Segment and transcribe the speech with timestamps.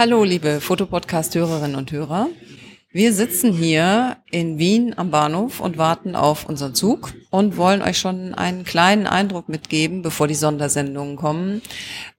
[0.00, 2.28] Hallo, liebe Fotopodcast-Hörerinnen und Hörer.
[2.92, 7.98] Wir sitzen hier in Wien am Bahnhof und warten auf unseren Zug und wollen euch
[7.98, 11.62] schon einen kleinen Eindruck mitgeben, bevor die Sondersendungen kommen,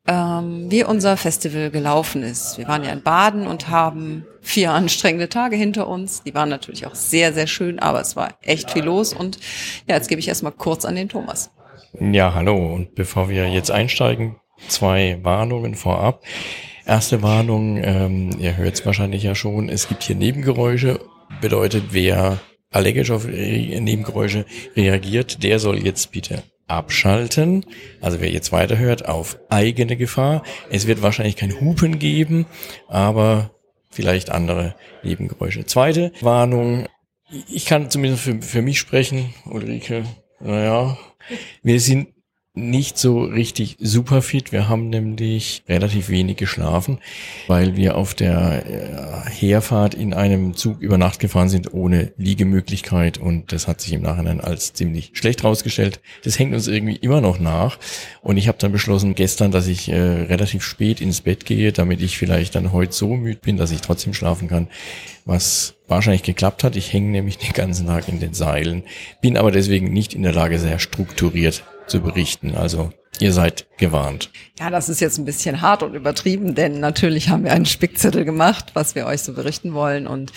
[0.08, 2.58] ähm, wie unser Festival gelaufen ist.
[2.58, 6.22] Wir waren ja in Baden und haben vier anstrengende Tage hinter uns.
[6.24, 9.14] Die waren natürlich auch sehr, sehr schön, aber es war echt viel los.
[9.14, 9.40] Und
[9.88, 11.50] ja, jetzt gebe ich erstmal kurz an den Thomas.
[11.98, 12.58] Ja, hallo.
[12.58, 14.36] Und bevor wir jetzt einsteigen,
[14.68, 16.26] zwei Warnungen vorab.
[16.90, 21.00] Erste Warnung, ähm, ihr hört es wahrscheinlich ja schon, es gibt hier Nebengeräusche,
[21.40, 22.40] bedeutet, wer
[22.72, 27.64] allergisch auf Nebengeräusche reagiert, der soll jetzt bitte abschalten.
[28.02, 30.42] Also wer jetzt weiterhört, auf eigene Gefahr.
[30.72, 32.48] Es wird wahrscheinlich kein Hupen geben,
[32.88, 33.52] aber
[33.92, 35.68] vielleicht andere Nebengeräusche.
[35.68, 36.88] Zweite Warnung.
[37.54, 40.06] Ich kann zumindest für, für mich sprechen, Ulrike.
[40.40, 40.98] Naja,
[41.62, 42.08] wir sind
[42.56, 44.52] nicht so richtig super fit.
[44.52, 46.98] Wir haben nämlich relativ wenig geschlafen,
[47.48, 53.20] weil wir auf der äh, Herfahrt in einem Zug über Nacht gefahren sind ohne Liegemöglichkeit
[53.20, 56.02] und das hat sich im Nachhinein als ziemlich schlecht rausgestellt.
[56.24, 57.78] Das hängt uns irgendwie immer noch nach
[58.22, 62.02] und ich habe dann beschlossen gestern, dass ich äh, relativ spät ins Bett gehe, damit
[62.02, 64.68] ich vielleicht dann heute so müde bin, dass ich trotzdem schlafen kann,
[65.24, 66.76] was wahrscheinlich geklappt hat.
[66.76, 68.84] Ich hänge nämlich den ganzen Tag in den Seilen,
[69.22, 72.56] bin aber deswegen nicht in der Lage, sehr strukturiert zu berichten.
[72.56, 74.32] Also ihr seid gewarnt.
[74.60, 78.26] Ja, das ist jetzt ein bisschen hart und übertrieben, denn natürlich haben wir einen Spickzettel
[78.26, 80.08] gemacht, was wir euch so berichten wollen.
[80.08, 80.32] Und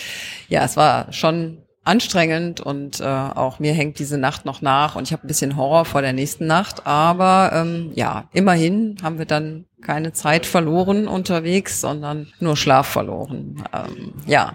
[0.48, 5.04] ja, es war schon anstrengend und äh, auch mir hängt diese Nacht noch nach und
[5.04, 6.86] ich habe ein bisschen Horror vor der nächsten Nacht.
[6.86, 13.64] Aber ähm, ja, immerhin haben wir dann keine Zeit verloren unterwegs, sondern nur Schlaf verloren.
[13.72, 14.54] Ähm, ja,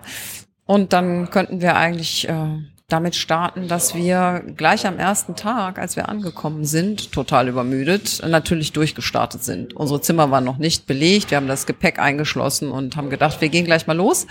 [0.65, 2.59] und dann könnten wir eigentlich äh,
[2.89, 8.71] damit starten, dass wir gleich am ersten Tag, als wir angekommen sind, total übermüdet, natürlich
[8.71, 9.73] durchgestartet sind.
[9.73, 11.29] Unsere Zimmer waren noch nicht belegt.
[11.29, 14.25] Wir haben das Gepäck eingeschlossen und haben gedacht, wir gehen gleich mal los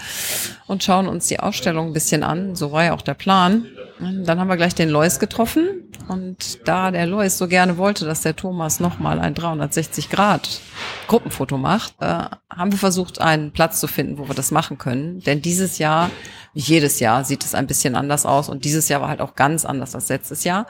[0.66, 2.56] und schauen uns die Ausstellung ein bisschen an.
[2.56, 3.66] So war ja auch der Plan.
[3.98, 5.82] Dann haben wir gleich den Lois getroffen.
[6.08, 10.60] Und da der Lois so gerne wollte, dass der Thomas nochmal ein 360 Grad
[11.08, 15.20] Gruppenfoto macht, äh, haben wir versucht, einen Platz zu finden, wo wir das machen können.
[15.20, 16.10] Denn dieses Jahr
[16.58, 19.66] jedes Jahr sieht es ein bisschen anders aus und dieses Jahr war halt auch ganz
[19.66, 20.66] anders als letztes Jahr.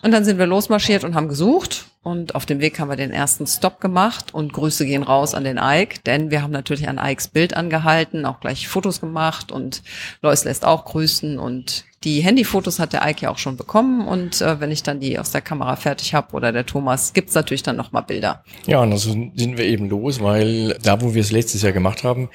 [0.00, 3.10] Und dann sind wir losmarschiert und haben gesucht und auf dem Weg haben wir den
[3.10, 7.00] ersten Stop gemacht und Grüße gehen raus an den Ike, denn wir haben natürlich an
[7.02, 9.82] Ikes Bild angehalten, auch gleich Fotos gemacht und
[10.22, 14.40] Lois lässt auch grüßen und die Handyfotos hat der Ike ja auch schon bekommen und
[14.40, 17.64] äh, wenn ich dann die aus der Kamera fertig habe oder der Thomas, gibt's natürlich
[17.64, 18.44] dann nochmal Bilder.
[18.66, 22.04] Ja, und so sind wir eben los, weil da, wo wir es letztes Jahr gemacht
[22.04, 22.30] haben,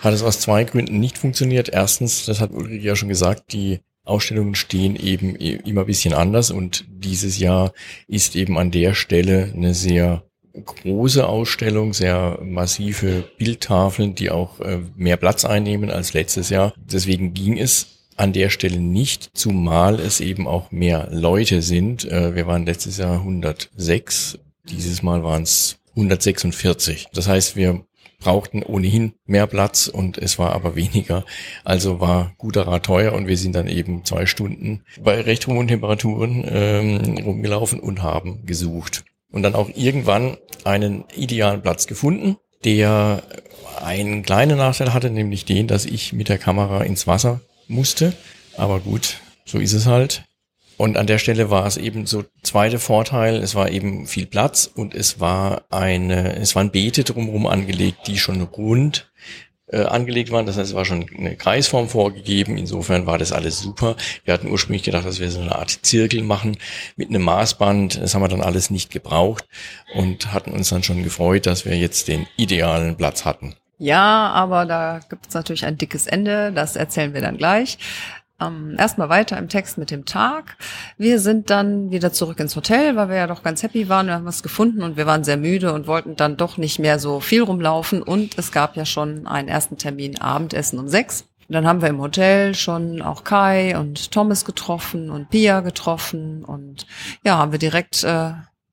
[0.00, 1.68] hat es aus zwei Gründen nicht funktioniert.
[1.68, 6.50] Erstens, das hat Ulrike ja schon gesagt, die Ausstellungen stehen eben immer ein bisschen anders
[6.50, 7.72] und dieses Jahr
[8.08, 10.24] ist eben an der Stelle eine sehr
[10.64, 16.74] große Ausstellung, sehr massive Bildtafeln, die auch äh, mehr Platz einnehmen als letztes Jahr.
[16.76, 22.04] Deswegen ging es an der Stelle nicht, zumal es eben auch mehr Leute sind.
[22.04, 27.08] Äh, wir waren letztes Jahr 106, dieses Mal waren es 146.
[27.12, 27.84] Das heißt, wir
[28.20, 31.24] brauchten ohnehin mehr Platz und es war aber weniger.
[31.64, 35.68] Also war guter Rat teuer und wir sind dann eben zwei Stunden bei recht hohen
[35.68, 39.04] Temperaturen ähm, rumgelaufen und haben gesucht.
[39.32, 43.22] Und dann auch irgendwann einen idealen Platz gefunden, der
[43.80, 48.12] einen kleinen Nachteil hatte, nämlich den, dass ich mit der Kamera ins Wasser musste.
[48.56, 50.24] Aber gut, so ist es halt.
[50.80, 54.64] Und an der Stelle war es eben so zweite Vorteil, es war eben viel Platz
[54.64, 59.12] und es war eine, es waren Beete drumherum angelegt, die schon rund
[59.66, 60.46] äh, angelegt waren.
[60.46, 62.56] Das heißt, es war schon eine Kreisform vorgegeben.
[62.56, 63.94] Insofern war das alles super.
[64.24, 66.56] Wir hatten ursprünglich gedacht, dass wir so eine Art Zirkel machen
[66.96, 68.00] mit einem Maßband.
[68.00, 69.46] Das haben wir dann alles nicht gebraucht
[69.94, 73.54] und hatten uns dann schon gefreut, dass wir jetzt den idealen Platz hatten.
[73.76, 76.52] Ja, aber da gibt es natürlich ein dickes Ende.
[76.52, 77.76] Das erzählen wir dann gleich.
[78.40, 80.56] Ähm, erstmal weiter im Text mit dem Tag.
[80.96, 84.06] Wir sind dann wieder zurück ins Hotel, weil wir ja doch ganz happy waren.
[84.06, 86.98] Wir haben was gefunden und wir waren sehr müde und wollten dann doch nicht mehr
[86.98, 88.02] so viel rumlaufen.
[88.02, 91.24] Und es gab ja schon einen ersten Termin Abendessen um sechs.
[91.50, 96.86] Dann haben wir im Hotel schon auch Kai und Thomas getroffen und Pia getroffen und
[97.24, 98.30] ja, haben wir direkt äh,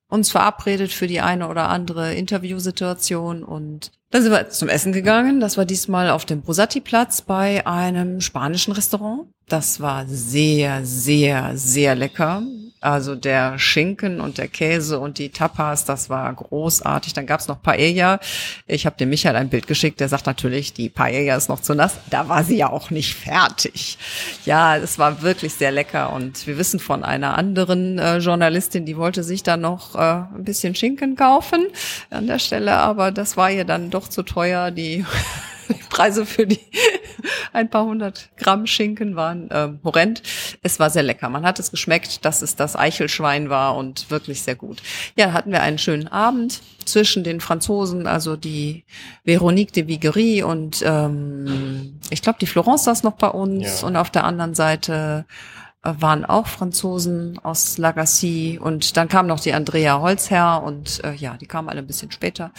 [0.10, 5.40] uns verabredet für die eine oder andere Interviewsituation und dann sind wir zum Essen gegangen.
[5.40, 9.28] Das war diesmal auf dem Brosati-Platz bei einem spanischen Restaurant.
[9.48, 12.44] Das war sehr, sehr, sehr lecker.
[12.80, 17.14] Also der Schinken und der Käse und die Tapas, das war großartig.
[17.14, 18.20] Dann gab's noch Paella.
[18.68, 21.74] Ich habe dem Michael ein Bild geschickt, der sagt natürlich, die Paella ist noch zu
[21.74, 21.96] nass.
[22.12, 23.98] Da war sie ja auch nicht fertig.
[24.46, 28.96] Ja, es war wirklich sehr lecker und wir wissen von einer anderen äh, Journalistin, die
[28.96, 31.66] wollte sich dann noch äh, ein bisschen Schinken kaufen
[32.12, 34.72] an der Stelle, aber das war ihr dann doch zu teuer.
[34.72, 35.06] Die
[35.70, 36.60] die Preise für die
[37.54, 40.22] ein paar hundert Gramm Schinken waren ähm, horrend.
[40.64, 41.30] Es war sehr lecker.
[41.30, 44.82] Man hat es geschmeckt, dass es das Eichelschwein war und wirklich sehr gut.
[45.18, 48.86] Ja, hatten wir einen schönen Abend zwischen den Franzosen, also die
[49.26, 53.88] Veronique de Viguerie und ähm, ich glaube, die Florence saß noch bei uns ja.
[53.88, 55.26] und auf der anderen Seite
[55.84, 61.14] äh, waren auch Franzosen aus Lagacy und dann kam noch die Andrea Holzherr und äh,
[61.14, 62.52] ja, die kamen alle ein bisschen später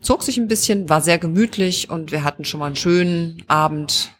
[0.00, 4.12] zog sich ein bisschen, war sehr gemütlich und wir hatten schon mal einen schönen Abend,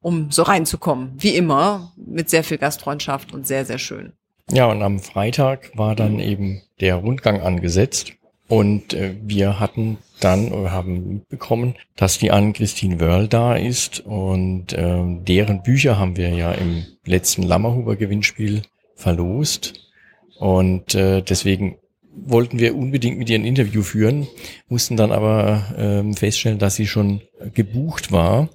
[0.00, 1.12] um so reinzukommen.
[1.16, 4.12] Wie immer, mit sehr viel Gastfreundschaft und sehr, sehr schön.
[4.50, 8.12] Ja, und am Freitag war dann eben der Rundgang angesetzt
[8.46, 14.72] und äh, wir hatten dann oder haben mitbekommen, dass die Anne-Christine Wörl da ist und
[14.74, 18.62] äh, deren Bücher haben wir ja im letzten Lammerhuber Gewinnspiel
[18.96, 19.90] verlost
[20.38, 21.78] und äh, deswegen
[22.16, 24.26] wollten wir unbedingt mit ihr ein Interview führen,
[24.68, 27.20] mussten dann aber ähm, feststellen, dass sie schon
[27.52, 28.48] gebucht war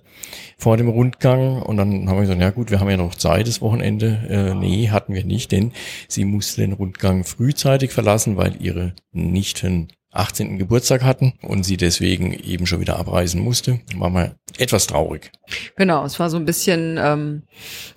[0.57, 3.47] vor dem Rundgang und dann haben wir gesagt, ja gut, wir haben ja noch Zeit
[3.47, 4.27] das Wochenende.
[4.29, 5.71] Äh, nee, hatten wir nicht, denn
[6.07, 10.57] sie musste den Rundgang frühzeitig verlassen, weil ihre Nichten 18.
[10.57, 13.79] Geburtstag hatten und sie deswegen eben schon wieder abreisen musste.
[13.95, 15.31] War mal etwas traurig.
[15.75, 17.43] Genau, es war so ein bisschen ähm,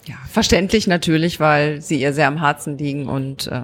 [0.07, 3.63] ja, verständlich natürlich, weil sie ihr sehr am Herzen liegen und äh,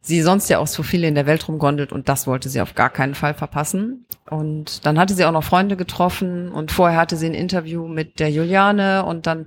[0.00, 2.74] sie sonst ja auch so viel in der Welt rumgondelt und das wollte sie auf
[2.74, 4.06] gar keinen Fall verpassen.
[4.28, 8.18] Und dann hatte sie auch noch Freunde getroffen und vorher hatte sie ein Interview mit
[8.18, 9.46] der Juliane und dann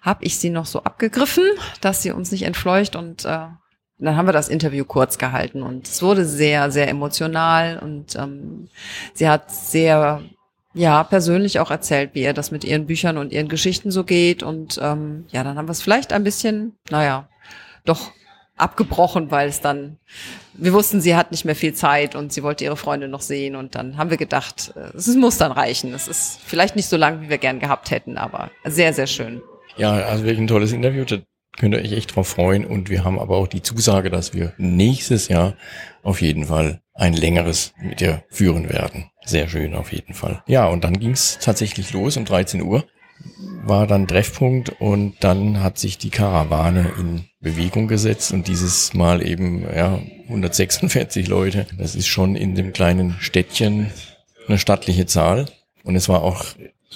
[0.00, 1.44] habe ich sie noch so abgegriffen,
[1.80, 3.46] dass sie uns nicht entfleucht und äh,
[3.98, 8.68] dann haben wir das Interview kurz gehalten und es wurde sehr, sehr emotional und ähm,
[9.14, 10.22] sie hat sehr
[10.74, 14.42] ja, persönlich auch erzählt, wie ihr das mit ihren Büchern und ihren Geschichten so geht.
[14.42, 17.28] Und ähm, ja, dann haben wir es vielleicht ein bisschen, naja,
[17.84, 18.12] doch
[18.56, 19.98] abgebrochen, weil es dann,
[20.54, 23.56] wir wussten, sie hat nicht mehr viel Zeit und sie wollte ihre Freunde noch sehen
[23.56, 25.92] und dann haben wir gedacht, äh, es muss dann reichen.
[25.92, 29.42] Es ist vielleicht nicht so lang, wie wir gern gehabt hätten, aber sehr, sehr schön.
[29.76, 31.04] Ja, also wirklich ein tolles Interview.
[31.58, 34.54] Könnt ihr euch echt drauf freuen und wir haben aber auch die Zusage, dass wir
[34.56, 35.54] nächstes Jahr
[36.02, 39.10] auf jeden Fall ein längeres mit ihr führen werden.
[39.24, 40.42] Sehr schön auf jeden Fall.
[40.46, 42.84] Ja, und dann ging es tatsächlich los um 13 Uhr
[43.64, 49.24] war dann Treffpunkt und dann hat sich die Karawane in Bewegung gesetzt und dieses Mal
[49.24, 51.66] eben ja 146 Leute.
[51.78, 53.90] Das ist schon in dem kleinen Städtchen
[54.48, 55.46] eine stattliche Zahl
[55.84, 56.44] und es war auch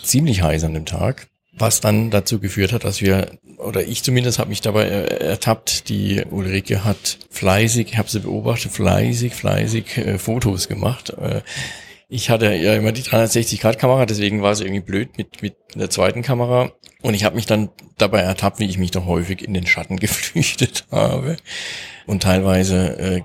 [0.02, 4.38] ziemlich heiß an dem Tag, was dann dazu geführt hat, dass wir oder ich zumindest
[4.38, 10.19] habe mich dabei ertappt, die Ulrike hat fleißig, ich habe sie beobachtet, fleißig, fleißig äh,
[10.19, 11.11] Fotos gemacht.
[11.11, 11.41] Äh,
[12.08, 16.23] ich hatte ja immer die 360-Grad-Kamera, deswegen war es irgendwie blöd mit, mit der zweiten
[16.23, 16.70] Kamera.
[17.03, 19.97] Und ich habe mich dann dabei ertappt, wie ich mich doch häufig in den Schatten
[20.00, 21.37] geflüchtet habe.
[22.06, 23.23] Und teilweise äh,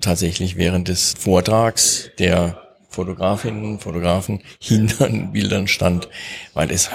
[0.00, 6.08] tatsächlich während des Vortrags der Fotografinnen, Fotografen hinter den Bildern stand,
[6.54, 6.90] weil es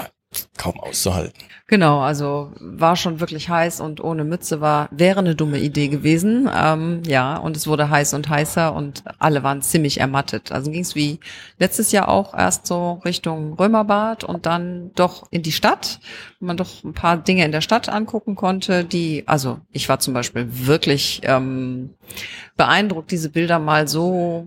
[0.56, 1.42] kaum auszuhalten.
[1.72, 6.46] Genau, also war schon wirklich heiß und ohne Mütze war, wäre eine dumme Idee gewesen.
[6.54, 10.52] Ähm, ja, und es wurde heiß und heißer und alle waren ziemlich ermattet.
[10.52, 11.18] Also ging es wie
[11.58, 16.00] letztes Jahr auch erst so Richtung Römerbad und dann doch in die Stadt,
[16.40, 19.98] wo man doch ein paar Dinge in der Stadt angucken konnte, die, also ich war
[19.98, 21.94] zum Beispiel wirklich ähm,
[22.56, 24.46] beeindruckt, diese Bilder mal so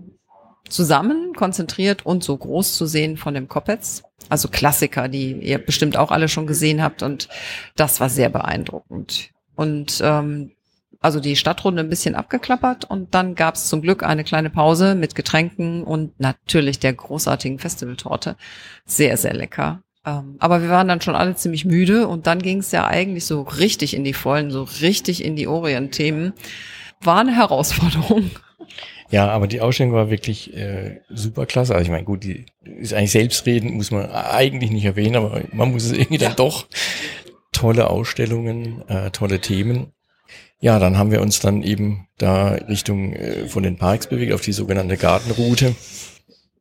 [0.70, 4.02] zusammen, konzentriert und so groß zu sehen von dem Kopetz.
[4.28, 7.28] Also Klassiker, die ihr bestimmt auch alle schon gesehen habt und
[7.76, 9.30] das war sehr beeindruckend.
[9.54, 10.52] Und ähm,
[11.00, 14.94] also die Stadtrunde ein bisschen abgeklappert und dann gab es zum Glück eine kleine Pause
[14.94, 18.36] mit Getränken und natürlich der großartigen Festivaltorte.
[18.84, 19.82] Sehr, sehr lecker.
[20.04, 23.26] Ähm, aber wir waren dann schon alle ziemlich müde und dann ging es ja eigentlich
[23.26, 26.32] so richtig in die Vollen, so richtig in die Orient-Themen.
[27.00, 28.30] War eine Herausforderung.
[29.10, 31.74] Ja, aber die Ausstellung war wirklich äh, super klasse.
[31.74, 35.70] Also ich meine, gut, die ist eigentlich selbstredend, muss man eigentlich nicht erwähnen, aber man
[35.70, 36.28] muss es irgendwie ja.
[36.28, 36.66] dann doch.
[37.52, 39.92] Tolle Ausstellungen, äh, tolle Themen.
[40.58, 44.40] Ja, dann haben wir uns dann eben da Richtung äh, von den Parks bewegt, auf
[44.40, 45.74] die sogenannte Gartenroute.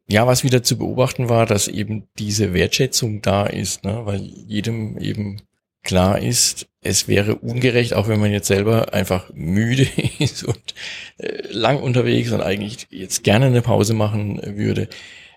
[0.08, 4.02] Ja, was wieder zu beobachten war, dass eben diese Wertschätzung da ist, ne?
[4.06, 5.42] weil jedem eben
[5.86, 9.88] klar ist, es wäre ungerecht, auch wenn man jetzt selber einfach müde
[10.20, 10.76] ist und
[11.18, 14.90] äh, lang unterwegs und eigentlich jetzt gerne eine Pause machen würde,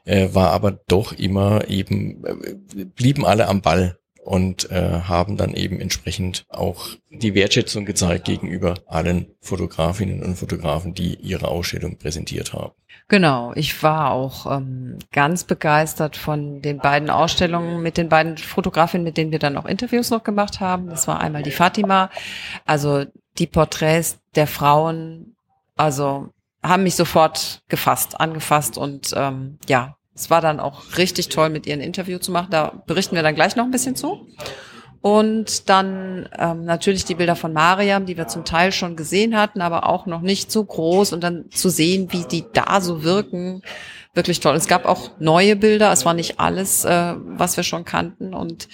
[0.05, 5.55] äh, war aber doch immer eben, äh, blieben alle am Ball und äh, haben dann
[5.55, 12.53] eben entsprechend auch die Wertschätzung gezeigt gegenüber allen Fotografinnen und Fotografen, die ihre Ausstellung präsentiert
[12.53, 12.73] haben.
[13.11, 19.05] Genau, ich war auch ähm, ganz begeistert von den beiden Ausstellungen mit den beiden Fotografinnen,
[19.05, 20.91] mit denen wir dann auch Interviews noch gemacht haben.
[20.91, 22.11] Das war einmal die Fatima,
[22.67, 23.07] also
[23.39, 25.35] die Porträts der Frauen,
[25.75, 31.49] also haben mich sofort gefasst, angefasst und ähm, ja, es war dann auch richtig toll,
[31.49, 32.49] mit ihr ein Interview zu machen.
[32.51, 34.27] Da berichten wir dann gleich noch ein bisschen zu.
[35.01, 39.61] Und dann ähm, natürlich die Bilder von Mariam, die wir zum Teil schon gesehen hatten,
[39.61, 41.13] aber auch noch nicht so groß.
[41.13, 43.63] Und dann zu sehen, wie die da so wirken,
[44.15, 44.57] wirklich toll.
[44.57, 45.93] Es gab auch neue Bilder.
[45.93, 48.35] Es war nicht alles, äh, was wir schon kannten.
[48.35, 48.69] Und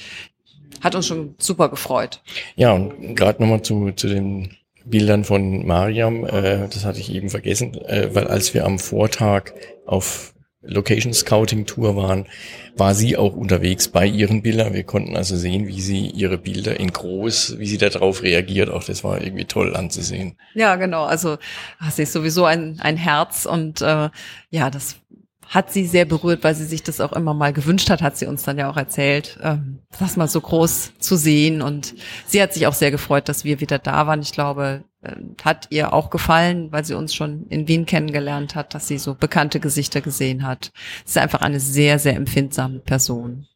[0.81, 2.23] hat uns schon super gefreut.
[2.57, 7.31] Ja, und gerade nochmal zu, zu den Bildern von Mariam, äh, das hatte ich eben
[7.31, 9.53] vergessen, äh, weil als wir am Vortag
[9.87, 10.34] auf
[10.67, 12.27] Location Scouting Tour waren,
[12.77, 14.75] war sie auch unterwegs bei ihren Bildern.
[14.75, 18.71] Wir konnten also sehen, wie sie ihre Bilder in groß, wie sie darauf reagiert.
[18.71, 20.37] Auch das war irgendwie toll anzusehen.
[20.55, 21.05] Ja, genau.
[21.05, 21.39] Also
[21.91, 24.11] sie ist sowieso ein, ein Herz und äh,
[24.51, 24.97] ja, das
[25.49, 28.27] hat sie sehr berührt, weil sie sich das auch immer mal gewünscht hat, hat sie
[28.27, 31.63] uns dann ja auch erzählt, ähm, das mal so groß zu sehen.
[31.63, 31.95] Und
[32.27, 34.21] sie hat sich auch sehr gefreut, dass wir wieder da waren.
[34.21, 38.75] Ich glaube, äh, hat ihr auch gefallen, weil sie uns schon in Wien kennengelernt hat,
[38.75, 40.73] dass sie so bekannte Gesichter gesehen hat.
[41.05, 43.47] Sie ist einfach eine sehr, sehr empfindsame Person.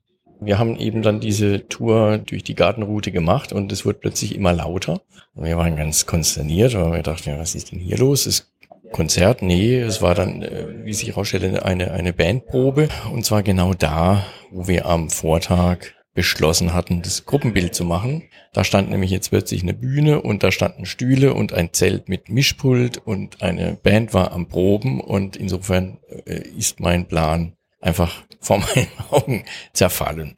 [0.40, 4.52] Wir haben eben dann diese Tour durch die Gartenroute gemacht und es wurde plötzlich immer
[4.52, 5.00] lauter.
[5.35, 8.26] Wir waren ganz konsterniert, weil wir dachten, ja, was ist denn hier los?
[8.26, 8.52] Es
[8.92, 12.88] Konzert, nee, es war dann, äh, wie sich herausstellte, eine, eine Bandprobe.
[13.12, 15.78] Und zwar genau da, wo wir am Vortag
[16.14, 18.25] beschlossen hatten, das Gruppenbild zu machen.
[18.52, 22.28] Da stand nämlich jetzt plötzlich eine Bühne und da standen Stühle und ein Zelt mit
[22.28, 28.59] Mischpult und eine Band war am Proben und insofern äh, ist mein Plan einfach vor
[28.75, 30.37] meinen Augen zerfallen.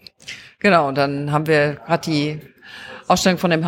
[0.58, 2.40] Genau, und dann haben wir gerade die
[3.08, 3.66] Ausstellung von dem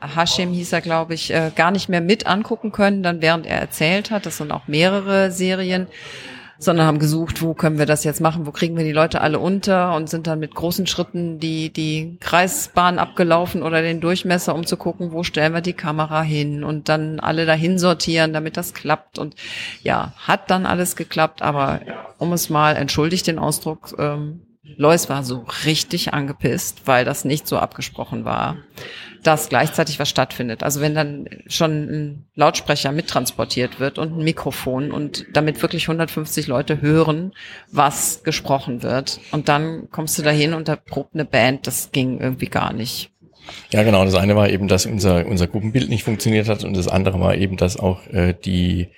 [0.00, 3.58] Hashim hieß er, glaube ich, äh, gar nicht mehr mit angucken können, dann während er
[3.58, 4.26] erzählt hat.
[4.26, 5.86] Das sind auch mehrere Serien.
[6.60, 9.38] Sondern haben gesucht, wo können wir das jetzt machen, wo kriegen wir die Leute alle
[9.38, 9.94] unter?
[9.94, 14.76] Und sind dann mit großen Schritten die, die Kreisbahn abgelaufen oder den Durchmesser, um zu
[14.76, 16.64] gucken, wo stellen wir die Kamera hin?
[16.64, 19.20] Und dann alle dahin sortieren, damit das klappt.
[19.20, 19.36] Und
[19.84, 21.80] ja, hat dann alles geklappt, aber
[22.18, 24.40] um es mal, entschuldigt den Ausdruck, ähm,
[24.76, 28.56] Lois war so richtig angepisst, weil das nicht so abgesprochen war
[29.22, 30.62] dass gleichzeitig was stattfindet.
[30.62, 36.46] Also wenn dann schon ein Lautsprecher mittransportiert wird und ein Mikrofon und damit wirklich 150
[36.46, 37.32] Leute hören,
[37.70, 39.20] was gesprochen wird.
[39.32, 43.10] Und dann kommst du dahin und da probt eine Band, das ging irgendwie gar nicht.
[43.70, 44.04] Ja, genau.
[44.04, 47.34] Das eine war eben, dass unser, unser Gruppenbild nicht funktioniert hat und das andere war
[47.34, 48.88] eben, dass auch äh, die,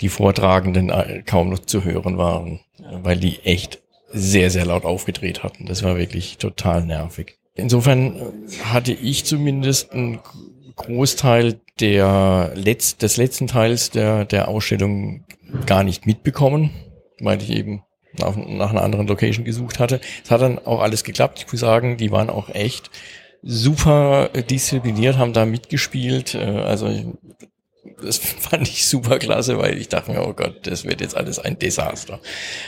[0.00, 3.80] die Vortragenden äh, kaum noch zu hören waren, weil die echt
[4.12, 5.66] sehr, sehr laut aufgedreht hatten.
[5.66, 7.39] Das war wirklich total nervig.
[7.60, 8.20] Insofern
[8.64, 10.20] hatte ich zumindest einen
[10.76, 15.24] Großteil der Letz-, des letzten Teils der, der Ausstellung
[15.66, 16.70] gar nicht mitbekommen,
[17.20, 17.82] weil ich eben
[18.18, 20.00] nach, nach einer anderen Location gesucht hatte.
[20.24, 21.44] Es hat dann auch alles geklappt.
[21.44, 22.90] Ich muss sagen, die waren auch echt
[23.42, 26.34] super diszipliniert, haben da mitgespielt.
[26.34, 26.88] Äh, also
[28.02, 31.38] das fand ich super klasse, weil ich dachte mir, oh Gott, das wird jetzt alles
[31.38, 32.20] ein Desaster.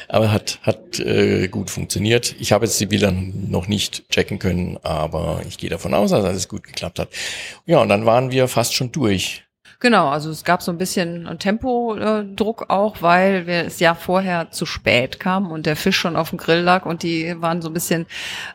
[0.09, 2.35] Aber hat, hat äh, gut funktioniert.
[2.39, 6.25] Ich habe jetzt die Bilder noch nicht checken können, aber ich gehe davon aus, dass
[6.25, 7.09] alles gut geklappt hat.
[7.67, 9.42] Ja, und dann waren wir fast schon durch.
[9.83, 14.65] Genau, also es gab so ein bisschen Tempodruck auch, weil wir es ja vorher zu
[14.65, 17.73] spät kam und der Fisch schon auf dem Grill lag und die waren so ein
[17.75, 18.07] bisschen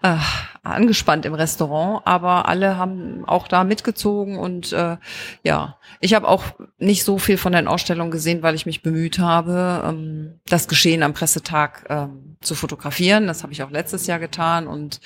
[0.03, 0.15] äh,
[0.63, 4.95] angespannt im Restaurant, aber alle haben auch da mitgezogen und äh,
[5.43, 6.45] ja, ich habe auch
[6.77, 11.03] nicht so viel von den Ausstellungen gesehen, weil ich mich bemüht habe, ähm, das Geschehen
[11.03, 13.27] am Pressetag ähm, zu fotografieren.
[13.27, 14.99] Das habe ich auch letztes Jahr getan und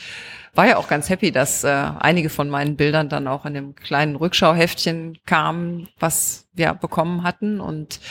[0.53, 3.75] war ja auch ganz happy, dass äh, einige von meinen Bildern dann auch in dem
[3.75, 8.01] kleinen Rückschauheftchen kamen, was wir bekommen hatten und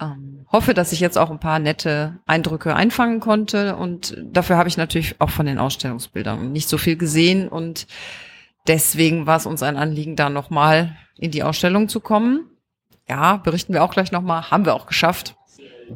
[0.00, 4.68] ähm, hoffe, dass ich jetzt auch ein paar nette Eindrücke einfangen konnte und dafür habe
[4.68, 7.86] ich natürlich auch von den Ausstellungsbildern nicht so viel gesehen und
[8.66, 12.50] deswegen war es uns ein Anliegen, da nochmal in die Ausstellung zu kommen.
[13.08, 15.35] Ja, berichten wir auch gleich nochmal, haben wir auch geschafft.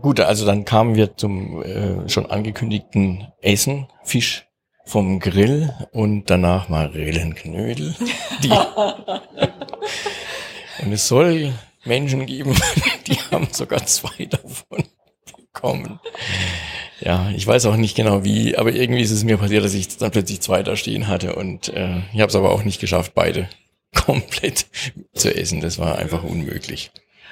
[0.01, 4.47] Gut, also dann kamen wir zum äh, schon angekündigten Essen, Fisch,
[4.85, 7.95] vom Grill und danach Marillenknödel.
[8.43, 8.51] Die
[10.85, 11.53] und es soll
[11.85, 12.57] Menschen geben,
[13.07, 14.85] die haben sogar zwei davon
[15.37, 16.01] bekommen.
[17.01, 19.97] Ja, ich weiß auch nicht genau wie, aber irgendwie ist es mir passiert, dass ich
[19.97, 23.13] dann plötzlich zwei da stehen hatte und äh, ich habe es aber auch nicht geschafft,
[23.15, 23.49] beide
[23.95, 24.67] komplett
[25.15, 25.61] zu essen.
[25.61, 26.91] Das war einfach unmöglich.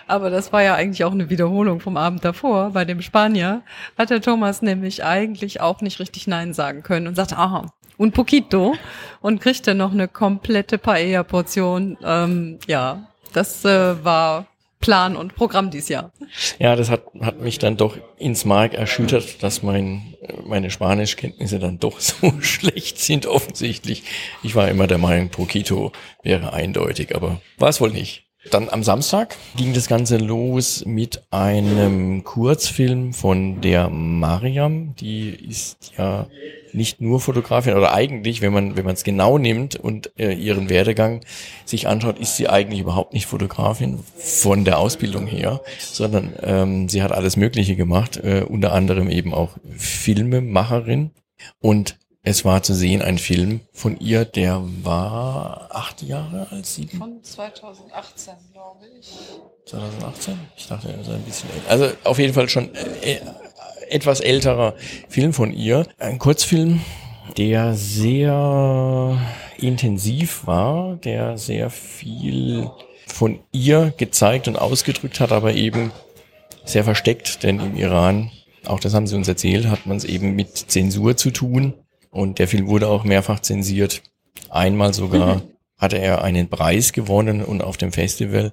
[0.08, 2.70] Aber das war ja eigentlich auch eine Wiederholung vom Abend davor.
[2.70, 3.62] Bei dem Spanier
[3.96, 7.66] hat der Thomas nämlich eigentlich auch nicht richtig Nein sagen können und sagte, aha,
[7.98, 8.74] un poquito
[9.20, 11.98] und kriegte noch eine komplette Paella-Portion.
[12.02, 14.46] Ähm, ja, das äh, war
[14.80, 16.12] Plan und Programm dieses Jahr.
[16.58, 20.14] Ja, das hat, hat mich dann doch ins Mark erschüttert, dass mein,
[20.46, 24.04] meine Spanischkenntnisse dann doch so schlecht sind offensichtlich.
[24.42, 28.27] Ich war immer der Meinung, Poquito wäre eindeutig, aber war es wohl nicht.
[28.50, 34.94] Dann am Samstag ging das Ganze los mit einem Kurzfilm von der Mariam.
[34.94, 36.28] Die ist ja
[36.72, 40.70] nicht nur Fotografin oder eigentlich, wenn man wenn man es genau nimmt und äh, ihren
[40.70, 41.22] Werdegang
[41.64, 47.02] sich anschaut, ist sie eigentlich überhaupt nicht Fotografin von der Ausbildung her, sondern ähm, sie
[47.02, 51.10] hat alles Mögliche gemacht, äh, unter anderem eben auch Filmemacherin
[51.60, 56.98] und es war zu sehen ein Film von ihr, der war acht Jahre alt, sieben?
[56.98, 59.08] Von 2018, glaube ich.
[59.66, 60.38] 2018?
[60.56, 61.70] Ich dachte, er sei ein bisschen älter.
[61.70, 63.20] Also auf jeden Fall schon äh,
[63.88, 64.74] etwas älterer
[65.08, 65.86] Film von ihr.
[65.98, 66.80] Ein Kurzfilm,
[67.36, 69.18] der sehr
[69.58, 72.70] intensiv war, der sehr viel
[73.06, 75.90] von ihr gezeigt und ausgedrückt hat, aber eben
[76.64, 78.30] sehr versteckt, denn im Iran,
[78.66, 81.74] auch das haben sie uns erzählt, hat man es eben mit Zensur zu tun.
[82.10, 84.02] Und der Film wurde auch mehrfach zensiert.
[84.50, 85.42] Einmal sogar mhm.
[85.76, 88.52] hatte er einen Preis gewonnen und auf dem Festival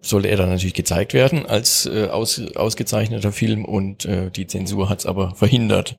[0.00, 4.88] sollte er dann natürlich gezeigt werden als äh, aus, ausgezeichneter Film und äh, die Zensur
[4.88, 5.96] hat es aber verhindert.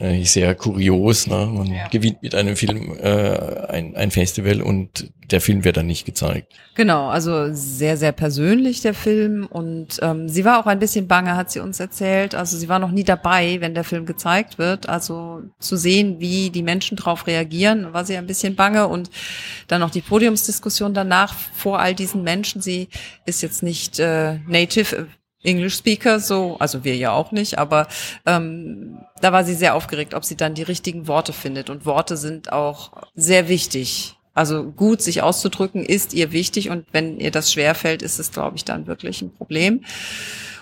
[0.00, 1.48] Äh, sehr kurios, ne?
[1.52, 1.86] man ja.
[1.88, 6.52] gewinnt mit einem Film äh, ein, ein Festival und der Film wird dann nicht gezeigt.
[6.74, 11.36] Genau, also sehr, sehr persönlich der Film und ähm, sie war auch ein bisschen bange,
[11.36, 12.34] hat sie uns erzählt.
[12.34, 14.88] Also sie war noch nie dabei, wenn der Film gezeigt wird.
[14.88, 19.10] Also zu sehen, wie die Menschen darauf reagieren, war sie ein bisschen bange und
[19.68, 22.60] dann noch die Podiumsdiskussion danach vor all diesen Menschen.
[22.60, 22.88] Sie
[23.24, 25.08] ist jetzt nicht äh, native
[25.42, 27.86] English Speaker, so, also wir ja auch nicht, aber
[28.24, 31.70] ähm, da war sie sehr aufgeregt, ob sie dann die richtigen Worte findet.
[31.70, 37.18] Und Worte sind auch sehr wichtig also gut sich auszudrücken ist ihr wichtig und wenn
[37.18, 39.82] ihr das schwerfällt, ist es, glaube ich, dann wirklich ein Problem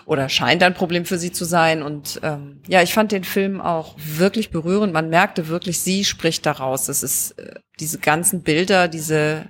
[0.06, 1.82] oder scheint ein Problem für sie zu sein.
[1.82, 4.92] Und ähm, ja, ich fand den Film auch wirklich berührend.
[4.92, 6.88] Man merkte wirklich, sie spricht daraus.
[6.88, 9.46] Es ist äh, diese ganzen Bilder, diese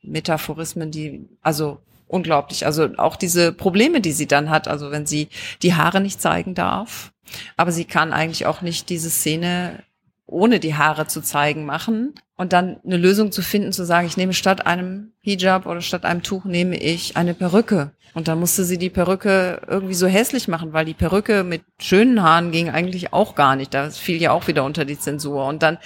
[0.00, 2.66] Metaphorismen, die also unglaublich.
[2.66, 4.68] Also auch diese Probleme, die sie dann hat.
[4.68, 5.28] Also wenn sie
[5.62, 7.12] die Haare nicht zeigen darf,
[7.56, 9.82] aber sie kann eigentlich auch nicht diese Szene
[10.26, 14.16] ohne die Haare zu zeigen machen und dann eine Lösung zu finden, zu sagen, ich
[14.16, 17.92] nehme statt einem Hijab oder statt einem Tuch nehme ich eine Perücke.
[18.14, 22.22] Und dann musste sie die Perücke irgendwie so hässlich machen, weil die Perücke mit schönen
[22.22, 23.72] Haaren ging eigentlich auch gar nicht.
[23.72, 25.46] Da fiel ja auch wieder unter die Zensur.
[25.46, 25.78] Und dann,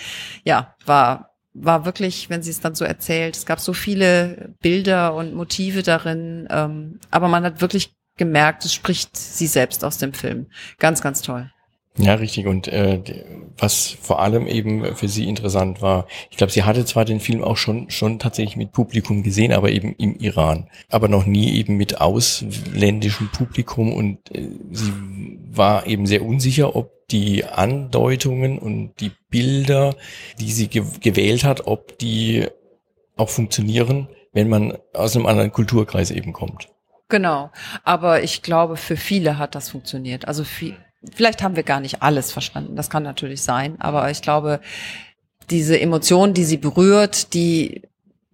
[0.44, 5.14] ja, war, war wirklich, wenn sie es dann so erzählt, es gab so viele Bilder
[5.14, 10.12] und Motive darin, ähm, aber man hat wirklich gemerkt, es spricht sie selbst aus dem
[10.12, 10.46] Film.
[10.78, 11.50] Ganz, ganz toll.
[11.98, 12.46] Ja, richtig.
[12.46, 13.00] Und äh,
[13.56, 17.42] was vor allem eben für sie interessant war, ich glaube, sie hatte zwar den Film
[17.42, 21.76] auch schon schon tatsächlich mit Publikum gesehen, aber eben im Iran, aber noch nie eben
[21.76, 24.92] mit ausländischem Publikum und äh, sie
[25.50, 29.94] war eben sehr unsicher, ob die Andeutungen und die Bilder,
[30.40, 32.46] die sie ge gewählt hat, ob die
[33.16, 36.68] auch funktionieren, wenn man aus einem anderen Kulturkreis eben kommt.
[37.08, 37.50] Genau,
[37.84, 40.26] aber ich glaube, für viele hat das funktioniert.
[40.26, 40.76] Also viel,
[41.14, 44.60] vielleicht haben wir gar nicht alles verstanden, das kann natürlich sein, aber ich glaube,
[45.50, 47.82] diese Emotionen, die sie berührt, die,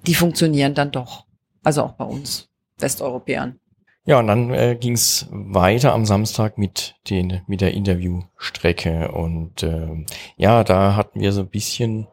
[0.07, 1.27] die funktionieren dann doch.
[1.63, 3.61] Also auch bei uns Westeuropäern.
[4.05, 9.13] Ja, und dann äh, ging es weiter am Samstag mit den mit der Interviewstrecke.
[9.13, 10.05] Und äh,
[10.37, 12.09] ja, da hatten wir so ein bisschen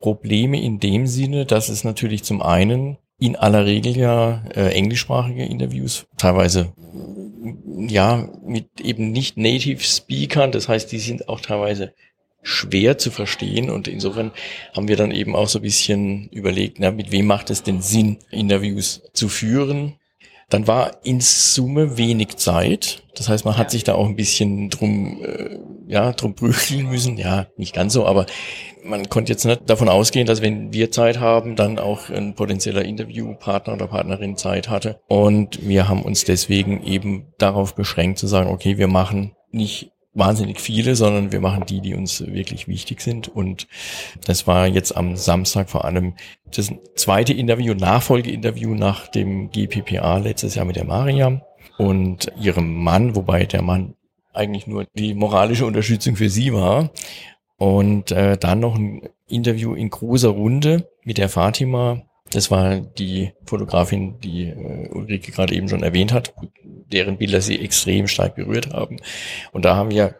[0.00, 5.44] Probleme in dem Sinne, dass es natürlich zum einen in aller Regel ja äh, englischsprachige
[5.44, 6.72] Interviews, teilweise
[7.76, 11.94] ja mit eben nicht Native Speakern, das heißt, die sind auch teilweise
[12.42, 13.70] schwer zu verstehen.
[13.70, 14.32] Und insofern
[14.74, 17.80] haben wir dann eben auch so ein bisschen überlegt, na, mit wem macht es denn
[17.80, 19.99] Sinn, Interviews zu führen
[20.50, 23.02] dann war in Summe wenig Zeit.
[23.14, 27.16] Das heißt, man hat sich da auch ein bisschen drum, äh, ja, drum prügeln müssen.
[27.16, 28.26] Ja, nicht ganz so, aber
[28.84, 32.84] man konnte jetzt nicht davon ausgehen, dass wenn wir Zeit haben, dann auch ein potenzieller
[32.84, 35.00] Interviewpartner oder Partnerin Zeit hatte.
[35.08, 40.60] Und wir haben uns deswegen eben darauf beschränkt zu sagen, okay, wir machen nicht wahnsinnig
[40.60, 43.28] viele, sondern wir machen die, die uns wirklich wichtig sind.
[43.28, 43.68] Und
[44.24, 46.14] das war jetzt am Samstag vor allem
[46.54, 51.42] das zweite Interview, Nachfolgeinterview nach dem GPPA letztes Jahr mit der Maria
[51.78, 53.94] und ihrem Mann, wobei der Mann
[54.32, 56.90] eigentlich nur die moralische Unterstützung für sie war.
[57.56, 63.32] Und äh, dann noch ein Interview in großer Runde mit der Fatima Das war die
[63.44, 68.72] Fotografin, die äh, Ulrike gerade eben schon erwähnt hat, deren Bilder sie extrem stark berührt
[68.72, 68.98] haben.
[69.52, 70.14] Und da haben wir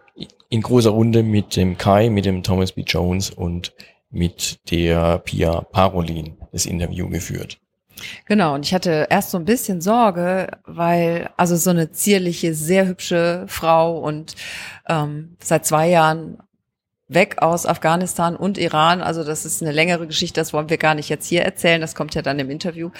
[0.49, 2.83] in großer Runde mit dem Kai, mit dem Thomas B.
[2.83, 3.73] Jones und
[4.11, 7.61] mit der Pia Parolin das Interview geführt.
[8.27, 12.87] Genau, und ich hatte erst so ein bisschen Sorge, weil also so eine zierliche, sehr
[12.87, 14.35] hübsche Frau und
[14.89, 16.39] ähm, seit zwei Jahren
[17.13, 19.03] weg aus Afghanistan und Iran.
[19.03, 21.95] Also das ist eine längere Geschichte, das wollen wir gar nicht jetzt hier erzählen, das
[21.95, 22.91] kommt ja dann im Interview.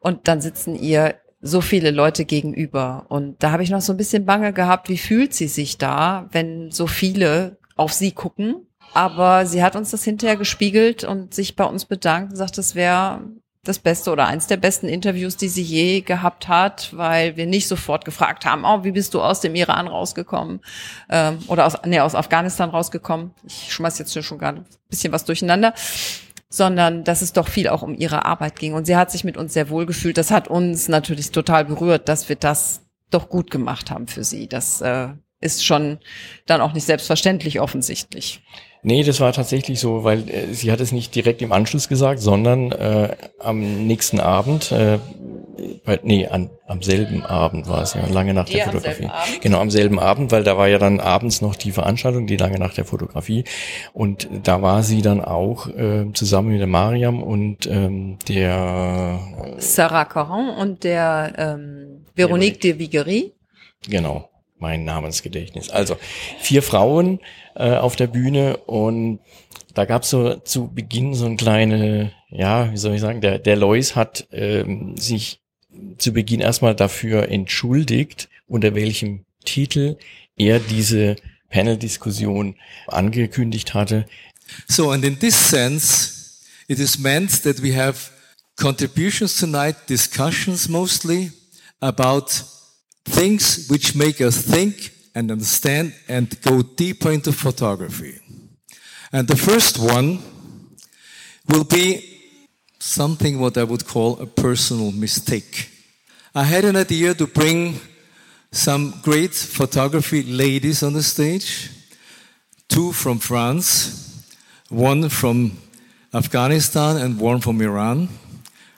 [0.00, 3.06] Und dann sitzen ihr so viele Leute gegenüber.
[3.08, 6.28] Und da habe ich noch so ein bisschen Bange gehabt, wie fühlt sie sich da,
[6.32, 8.66] wenn so viele auf sie gucken.
[8.94, 12.74] Aber sie hat uns das hinterher gespiegelt und sich bei uns bedankt und sagt, das
[12.74, 13.20] wäre
[13.64, 17.68] das beste oder eins der besten Interviews, die sie je gehabt hat, weil wir nicht
[17.68, 20.60] sofort gefragt haben, oh, wie bist du aus dem Iran rausgekommen
[21.10, 23.32] ähm, oder aus, nee, aus Afghanistan rausgekommen.
[23.44, 25.74] Ich schmeiß jetzt schon gar ein bisschen was durcheinander
[26.50, 28.72] sondern dass es doch viel auch um ihre Arbeit ging.
[28.72, 30.16] Und sie hat sich mit uns sehr wohl gefühlt.
[30.16, 34.48] Das hat uns natürlich total berührt, dass wir das doch gut gemacht haben für sie.
[34.48, 35.08] Das äh,
[35.40, 35.98] ist schon
[36.46, 38.42] dann auch nicht selbstverständlich offensichtlich.
[38.82, 42.20] Nee, das war tatsächlich so, weil äh, sie hat es nicht direkt im Anschluss gesagt,
[42.20, 44.98] sondern äh, am nächsten Abend, äh,
[45.84, 49.06] bei, nee, an, am selben Abend war es ja, lange nach der Fotografie.
[49.06, 52.36] Am genau, am selben Abend, weil da war ja dann abends noch die Veranstaltung, die
[52.36, 53.44] lange nach der Fotografie.
[53.92, 59.18] Und da war sie dann auch äh, zusammen mit der Mariam und ähm, der
[59.56, 63.32] äh, Sarah Caron und der ähm, Veronique de Viguerie.
[63.88, 65.70] Genau mein Namensgedächtnis.
[65.70, 65.96] Also
[66.40, 67.20] vier Frauen
[67.58, 69.18] äh, auf der Bühne und
[69.74, 73.38] da gab es so zu Beginn so ein kleine, ja, wie soll ich sagen, der,
[73.38, 75.40] der Lois hat ähm, sich
[75.98, 79.98] zu Beginn erstmal dafür entschuldigt, unter welchem Titel
[80.36, 81.16] er diese
[81.50, 82.54] Panel-Diskussion
[82.86, 84.06] angekündigt hatte.
[84.68, 88.10] So, and in this sense, it is meant that we have
[88.56, 91.32] contributions tonight, discussions mostly
[91.80, 92.44] about
[93.04, 98.20] things which make us think and understand and go deeper into photography.
[99.12, 100.22] And the first one
[101.48, 101.84] will be
[102.78, 105.70] something what I would call a personal mistake.
[106.36, 107.80] I had an idea to bring
[108.52, 111.70] some great photography ladies on the stage,
[112.68, 114.24] two from France,
[114.68, 115.58] one from
[116.14, 118.08] Afghanistan and one from Iran,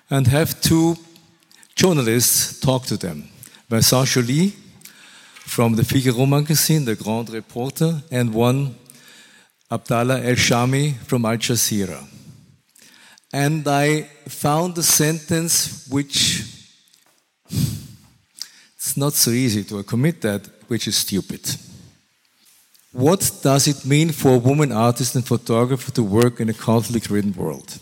[0.09, 0.97] and have two
[1.77, 3.29] journalists talk to them.
[3.69, 4.55] Vincent Joly
[5.51, 8.77] from the Figaro magazine, the Grand Reporter, and one
[9.69, 12.01] Abdallah El Shami from Al Jazeera.
[13.33, 16.45] And I found a sentence which
[18.77, 21.41] it's not so easy to commit that, which is stupid.
[22.93, 27.11] What does it mean for a woman artist and photographer to work in a conflict
[27.11, 27.77] ridden world?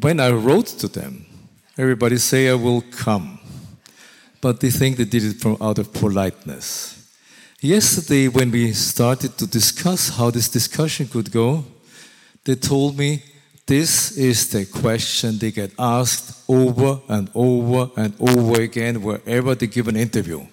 [0.00, 1.26] When I wrote to them,
[1.76, 3.38] everybody say I will come
[4.44, 6.68] but they think they did it from out of politeness.
[7.62, 11.64] Yesterday, when we started to discuss how this discussion could go,
[12.44, 13.22] they told me
[13.66, 19.66] this is the question they get asked over and over and over again wherever they
[19.66, 20.46] give an interview.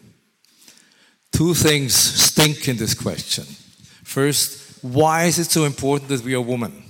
[1.29, 3.43] Two things stink in this question.
[4.05, 6.81] First, why is it so important that we are women?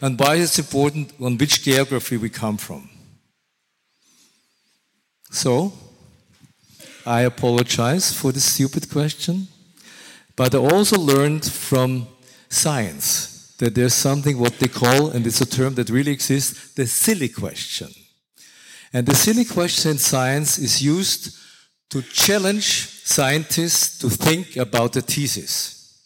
[0.00, 2.95] And why is it important on which geography we come from?
[5.30, 5.72] So,
[7.04, 9.46] I apologize for this stupid question,
[10.34, 12.08] but I also learned from
[12.48, 16.86] science that there's something what they call, and it's a term that really exists, the
[16.86, 17.88] silly question.
[18.92, 21.36] And the silly question in science is used
[21.90, 26.02] to challenge scientists to think about the thesis.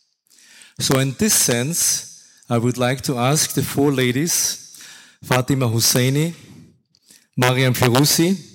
[0.78, 4.82] So in this sense, I would like to ask the four ladies,
[5.22, 6.34] Fatima Husseini,
[7.36, 8.49] Mariam Firouzi,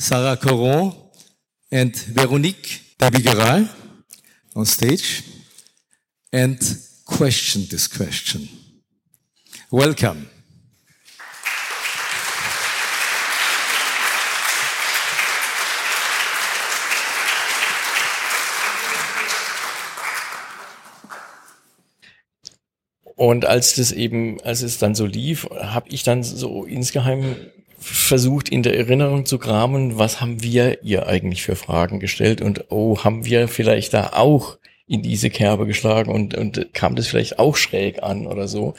[0.00, 0.92] Sarah Caron
[1.72, 3.68] and Veronique Dabigaral
[4.54, 5.24] on stage
[6.32, 6.56] and
[7.04, 8.48] question this question.
[9.72, 10.26] Welcome.
[23.16, 27.34] Und als das eben, als es dann so lief, habe ich dann so insgeheim
[27.78, 32.66] versucht in der Erinnerung zu kramen, was haben wir ihr eigentlich für Fragen gestellt und
[32.70, 37.38] oh, haben wir vielleicht da auch in diese Kerbe geschlagen und, und kam das vielleicht
[37.38, 38.74] auch schräg an oder so.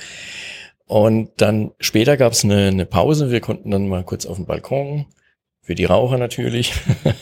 [0.86, 4.48] Und dann später gab es eine, eine Pause, wir konnten dann mal kurz auf den
[4.48, 5.06] Balkon,
[5.62, 6.74] für die Raucher natürlich.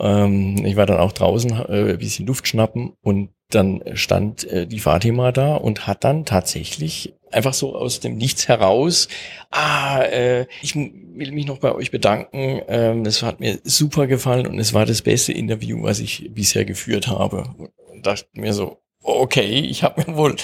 [0.00, 4.66] Ähm, ich war dann auch draußen äh, ein bisschen Luft schnappen und dann stand äh,
[4.66, 9.08] die Fatima da und hat dann tatsächlich einfach so aus dem Nichts heraus,
[9.50, 14.58] ah, äh, ich will mich noch bei euch bedanken, ähm, hat mir super gefallen und
[14.58, 17.44] es war das beste Interview, was ich bisher geführt habe.
[17.90, 20.36] Und dachte mir so, okay, ich habe mir wohl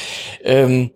[0.45, 0.91] ähm,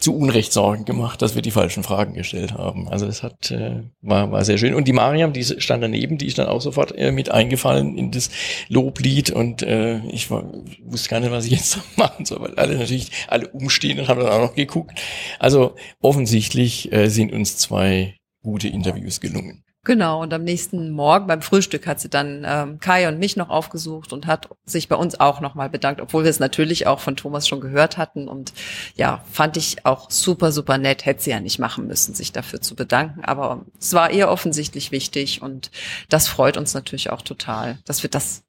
[0.00, 2.88] zu Unrecht Sorgen gemacht, dass wir die falschen Fragen gestellt haben.
[2.88, 6.26] Also es hat äh, war war sehr schön und die Mariam, die stand daneben, die
[6.26, 8.30] ist dann auch sofort äh, mit eingefallen in das
[8.68, 10.44] Loblied und äh, ich war,
[10.84, 14.20] wusste gar nicht, was ich jetzt machen soll, weil alle natürlich alle umstehen und haben
[14.20, 14.98] dann auch noch geguckt.
[15.38, 19.62] Also offensichtlich äh, sind uns zwei gute Interviews gelungen.
[19.84, 23.48] Genau, und am nächsten Morgen beim Frühstück hat sie dann ähm, Kai und mich noch
[23.48, 27.16] aufgesucht und hat sich bei uns auch nochmal bedankt, obwohl wir es natürlich auch von
[27.16, 28.28] Thomas schon gehört hatten.
[28.28, 28.52] Und
[28.94, 31.04] ja, fand ich auch super, super nett.
[31.04, 33.24] Hätte sie ja nicht machen müssen, sich dafür zu bedanken.
[33.24, 35.72] Aber es war ihr offensichtlich wichtig und
[36.08, 38.44] das freut uns natürlich auch total, dass wir das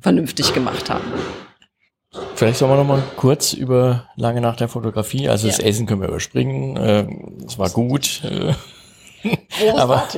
[0.00, 1.04] vernünftig gemacht haben.
[2.34, 5.28] Vielleicht sollen wir noch mal kurz über lange nach der Fotografie.
[5.28, 5.52] Also ja.
[5.52, 6.76] das Essen können wir überspringen.
[6.76, 8.22] Ähm, es war gut.
[9.22, 9.76] Großartig.
[9.76, 10.08] Aber,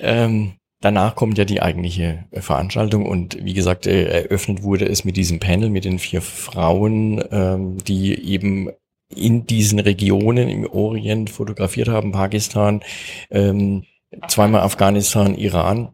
[0.00, 5.16] ähm, danach kommt ja die eigentliche Veranstaltung und wie gesagt, äh, eröffnet wurde es mit
[5.16, 8.70] diesem Panel mit den vier Frauen, ähm, die eben
[9.14, 12.82] in diesen Regionen im Orient fotografiert haben, Pakistan,
[13.30, 13.84] ähm,
[14.28, 15.92] zweimal Afghanistan, Iran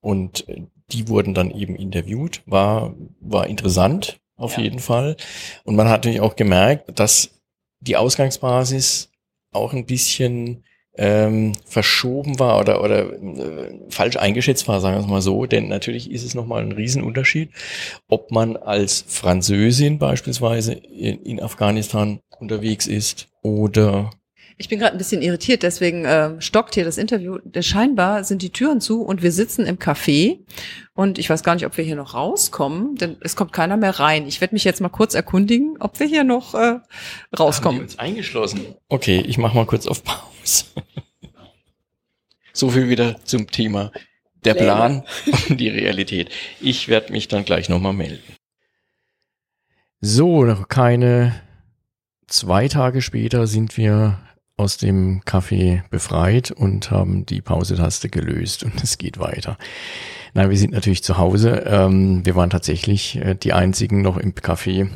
[0.00, 0.46] und
[0.90, 4.64] die wurden dann eben interviewt, war, war interessant auf ja.
[4.64, 5.16] jeden Fall.
[5.64, 7.40] Und man hat natürlich auch gemerkt, dass
[7.80, 9.10] die Ausgangsbasis
[9.52, 10.64] auch ein bisschen
[10.96, 15.46] ähm, verschoben war oder, oder äh, falsch eingeschätzt war, sagen wir es mal so.
[15.46, 17.50] Denn natürlich ist es nochmal ein Riesenunterschied,
[18.08, 24.10] ob man als Französin beispielsweise in, in Afghanistan unterwegs ist oder
[24.56, 27.38] ich bin gerade ein bisschen irritiert, deswegen äh, stockt hier das Interview.
[27.60, 30.38] Scheinbar sind die Türen zu und wir sitzen im Café
[30.94, 33.98] und ich weiß gar nicht, ob wir hier noch rauskommen, denn es kommt keiner mehr
[33.98, 34.26] rein.
[34.28, 36.78] Ich werde mich jetzt mal kurz erkundigen, ob wir hier noch äh,
[37.36, 37.80] rauskommen.
[37.80, 38.74] Haben wir uns eingeschlossen.
[38.88, 40.66] Okay, ich mache mal kurz auf Pause.
[42.52, 43.90] so viel wieder zum Thema
[44.44, 45.02] der Plan
[45.48, 46.30] und die Realität.
[46.60, 48.22] Ich werde mich dann gleich nochmal melden.
[50.00, 51.40] So, noch keine
[52.26, 54.18] zwei Tage später sind wir
[54.56, 59.58] aus dem Café befreit und haben die Pausetaste gelöst und es geht weiter.
[60.32, 61.64] Nein, wir sind natürlich zu Hause.
[61.66, 64.88] Ähm, wir waren tatsächlich äh, die einzigen noch im Café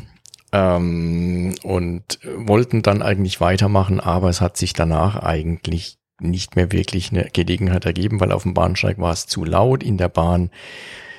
[0.52, 7.12] ähm, und wollten dann eigentlich weitermachen, aber es hat sich danach eigentlich nicht mehr wirklich
[7.12, 10.50] eine Gelegenheit ergeben, weil auf dem Bahnsteig war es zu laut in der Bahn.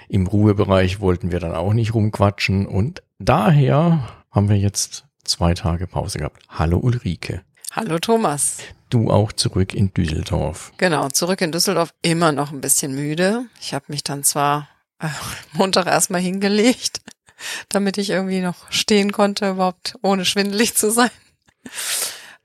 [0.07, 5.87] Im Ruhebereich wollten wir dann auch nicht rumquatschen und daher haben wir jetzt zwei Tage
[5.87, 6.43] Pause gehabt.
[6.49, 7.41] Hallo Ulrike.
[7.71, 8.57] Hallo Thomas.
[8.89, 10.71] Du auch zurück in Düsseldorf.
[10.77, 13.45] Genau, zurück in Düsseldorf, immer noch ein bisschen müde.
[13.61, 14.67] Ich habe mich dann zwar
[14.99, 15.07] äh,
[15.53, 17.01] Montag erstmal hingelegt,
[17.69, 21.11] damit ich irgendwie noch stehen konnte, überhaupt ohne schwindelig zu sein.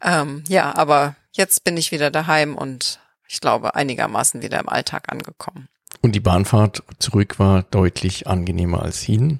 [0.02, 5.10] Ähm, ja, aber jetzt bin ich wieder daheim und ich glaube einigermaßen wieder im Alltag
[5.10, 5.68] angekommen.
[6.02, 9.38] Und die Bahnfahrt zurück war deutlich angenehmer als hin.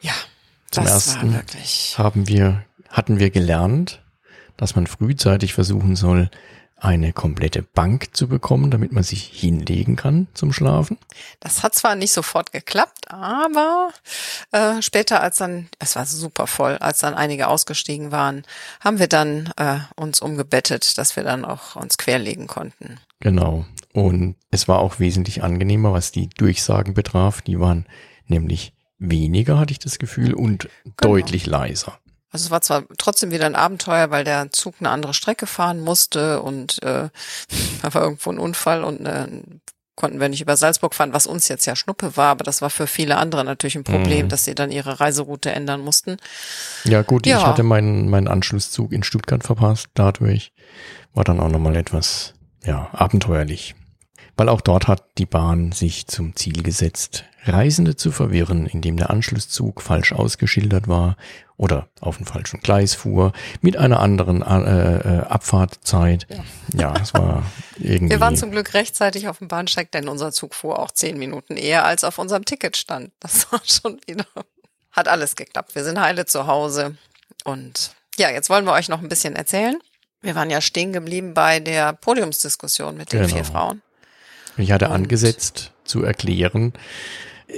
[0.00, 0.12] Ja,
[0.70, 1.96] Zum das ersten war wirklich.
[1.98, 4.03] haben wir, hatten wir gelernt,
[4.56, 6.30] dass man frühzeitig versuchen soll,
[6.76, 10.98] eine komplette Bank zu bekommen, damit man sich hinlegen kann zum Schlafen.
[11.40, 13.90] Das hat zwar nicht sofort geklappt, aber
[14.52, 18.42] äh, später, als dann, es war super voll, als dann einige ausgestiegen waren,
[18.80, 23.00] haben wir dann äh, uns umgebettet, dass wir dann auch uns querlegen konnten.
[23.20, 23.64] Genau.
[23.94, 27.40] Und es war auch wesentlich angenehmer, was die Durchsagen betraf.
[27.40, 27.86] Die waren
[28.26, 30.94] nämlich weniger, hatte ich das Gefühl, und genau.
[31.00, 31.98] deutlich leiser.
[32.34, 35.80] Also es war zwar trotzdem wieder ein Abenteuer, weil der Zug eine andere Strecke fahren
[35.80, 37.08] musste und äh,
[37.82, 39.28] da war irgendwo ein Unfall und äh,
[39.94, 42.70] konnten wir nicht über Salzburg fahren, was uns jetzt ja Schnuppe war, aber das war
[42.70, 44.28] für viele andere natürlich ein Problem, mhm.
[44.30, 46.16] dass sie dann ihre Reiseroute ändern mussten.
[46.82, 47.38] Ja gut, ja.
[47.38, 50.52] ich hatte meinen, meinen Anschlusszug in Stuttgart verpasst, dadurch
[51.12, 53.76] war dann auch nochmal etwas, ja, abenteuerlich.
[54.36, 59.10] Weil auch dort hat die Bahn sich zum Ziel gesetzt, Reisende zu verwirren, indem der
[59.10, 61.16] Anschlusszug falsch ausgeschildert war
[61.56, 66.26] oder auf dem falschen Gleis fuhr, mit einer anderen äh, äh, Abfahrtzeit.
[66.28, 66.44] Ja.
[66.80, 67.44] ja, es war
[67.78, 68.10] irgendwie.
[68.10, 71.56] Wir waren zum Glück rechtzeitig auf dem Bahnsteig, denn unser Zug fuhr auch zehn Minuten
[71.56, 73.12] eher als auf unserem Ticket stand.
[73.20, 74.26] Das war schon wieder.
[74.90, 75.74] Hat alles geklappt.
[75.74, 76.96] Wir sind heile zu Hause.
[77.44, 79.76] Und ja, jetzt wollen wir euch noch ein bisschen erzählen.
[80.22, 83.34] Wir waren ja stehen geblieben bei der Podiumsdiskussion mit den genau.
[83.34, 83.82] vier Frauen.
[84.56, 86.72] Ich hatte Und angesetzt zu erklären,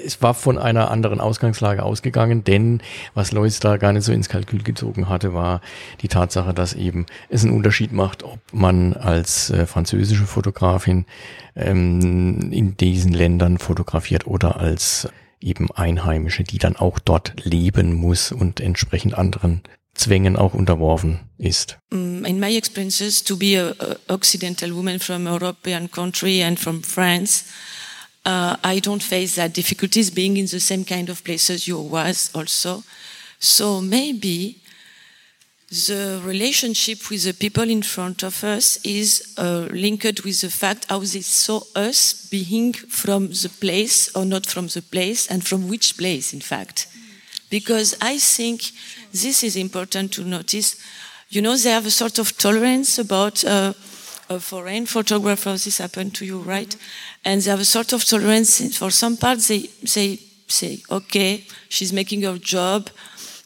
[0.05, 2.81] es war von einer anderen Ausgangslage ausgegangen, denn
[3.15, 5.61] was Lois da gar nicht so ins Kalkül gezogen hatte, war
[6.03, 11.07] die Tatsache, dass eben es einen Unterschied macht, ob man als äh, französische Fotografin
[11.55, 15.09] ähm, in diesen Ländern fotografiert oder als
[15.41, 19.63] eben Einheimische, die dann auch dort leben muss und entsprechend anderen
[19.95, 21.79] Zwängen auch unterworfen ist.
[21.91, 26.83] Mm, in my experiences, to be a, a Occidental woman from European country and from
[26.83, 27.45] France,
[28.27, 32.31] uh, I don't face that difficulties being in the same kind of places you was
[32.35, 32.83] also.
[33.39, 34.61] So maybe
[35.69, 40.87] the relationship with the people in front of us is uh, linked with the fact
[40.89, 45.69] how they saw us being from the place or not from the place and from
[45.69, 46.89] which place, in fact.
[47.49, 48.63] Because I think
[49.13, 50.77] this is important to notice.
[51.29, 53.73] You know, they have a sort of tolerance about uh,
[54.29, 55.53] a foreign photographer.
[55.53, 56.75] This happened to you, right?
[57.25, 58.77] And they have a sort of tolerance.
[58.77, 62.91] For some parts, they say, say, okay, she's making her job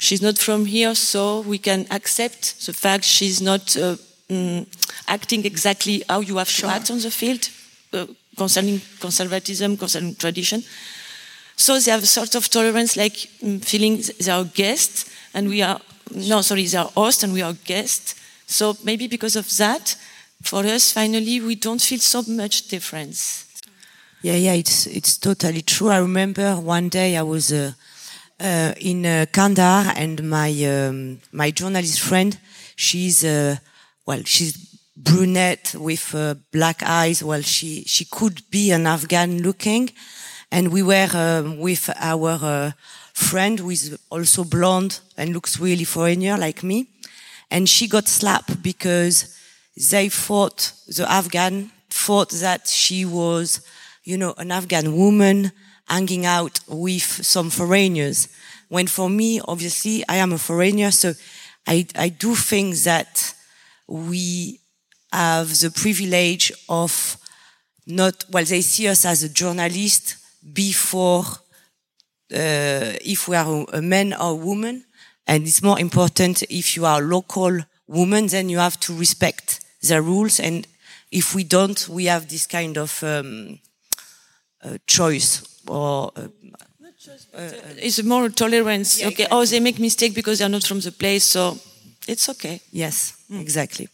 [0.01, 3.97] she's not from here, so we can accept the fact she's not uh,
[4.29, 4.67] mm,
[5.07, 6.69] acting exactly how you have sure.
[6.69, 7.51] to act on the field
[7.93, 10.65] uh, concerning conservatism, concerning tradition.
[11.55, 15.61] So they have a sort of tolerance, like mm, feeling they are guests and we
[15.63, 15.79] are,
[16.15, 18.15] no, sorry, they are hosts and we are guests.
[18.47, 19.97] So maybe because of that,
[20.43, 23.47] for us, finally, we don't feel so much difference.
[24.23, 25.89] Yeah, yeah, it's it's totally true.
[25.89, 27.73] I remember one day I was uh,
[28.39, 32.39] uh, in uh, Kandahar, and my um, my journalist friend,
[32.77, 33.57] she's uh,
[34.07, 34.57] well, she's
[34.97, 37.23] brunette with uh, black eyes.
[37.23, 39.91] Well, she she could be an Afghan looking,
[40.51, 42.73] and we were um, with our uh,
[43.15, 46.89] friend who is also blonde and looks really foreigner like me,
[47.51, 49.35] and she got slapped because
[49.89, 53.61] they thought the Afghan thought that she was,
[54.05, 55.53] you know, an Afghan woman
[55.89, 58.29] hanging out with some foreigners.
[58.69, 61.15] When for me, obviously, I am a foreigner, so
[61.67, 63.35] I, I do think that
[63.89, 64.61] we
[65.13, 67.17] have the privilege of
[67.87, 70.17] not, well, they see us as a journalist
[70.53, 71.25] before
[72.33, 74.85] uh, if we are a man or a woman.
[75.27, 79.61] And it's more important if you are a local woman, then you have to respect
[79.83, 80.41] the rules.
[80.41, 80.67] And
[81.11, 83.59] if we don't, we have this kind of um,
[84.65, 86.29] uh, choice or uh,
[87.35, 89.01] uh, it's more tolerance.
[89.01, 89.25] Yeah, okay.
[89.25, 89.39] Exactly.
[89.39, 91.59] Oh, they make mistake because they're not from the place, so
[92.07, 92.61] it's okay.
[92.73, 93.41] Yes, mm.
[93.41, 93.89] exactly.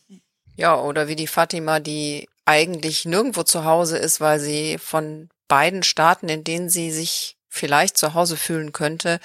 [0.57, 5.83] Ja, oder wie die Fatima, die eigentlich nirgendwo zu Hause ist, weil sie von beiden
[5.83, 9.21] Staaten, in denen sie sich vielleicht zu Hause fühlen könnte,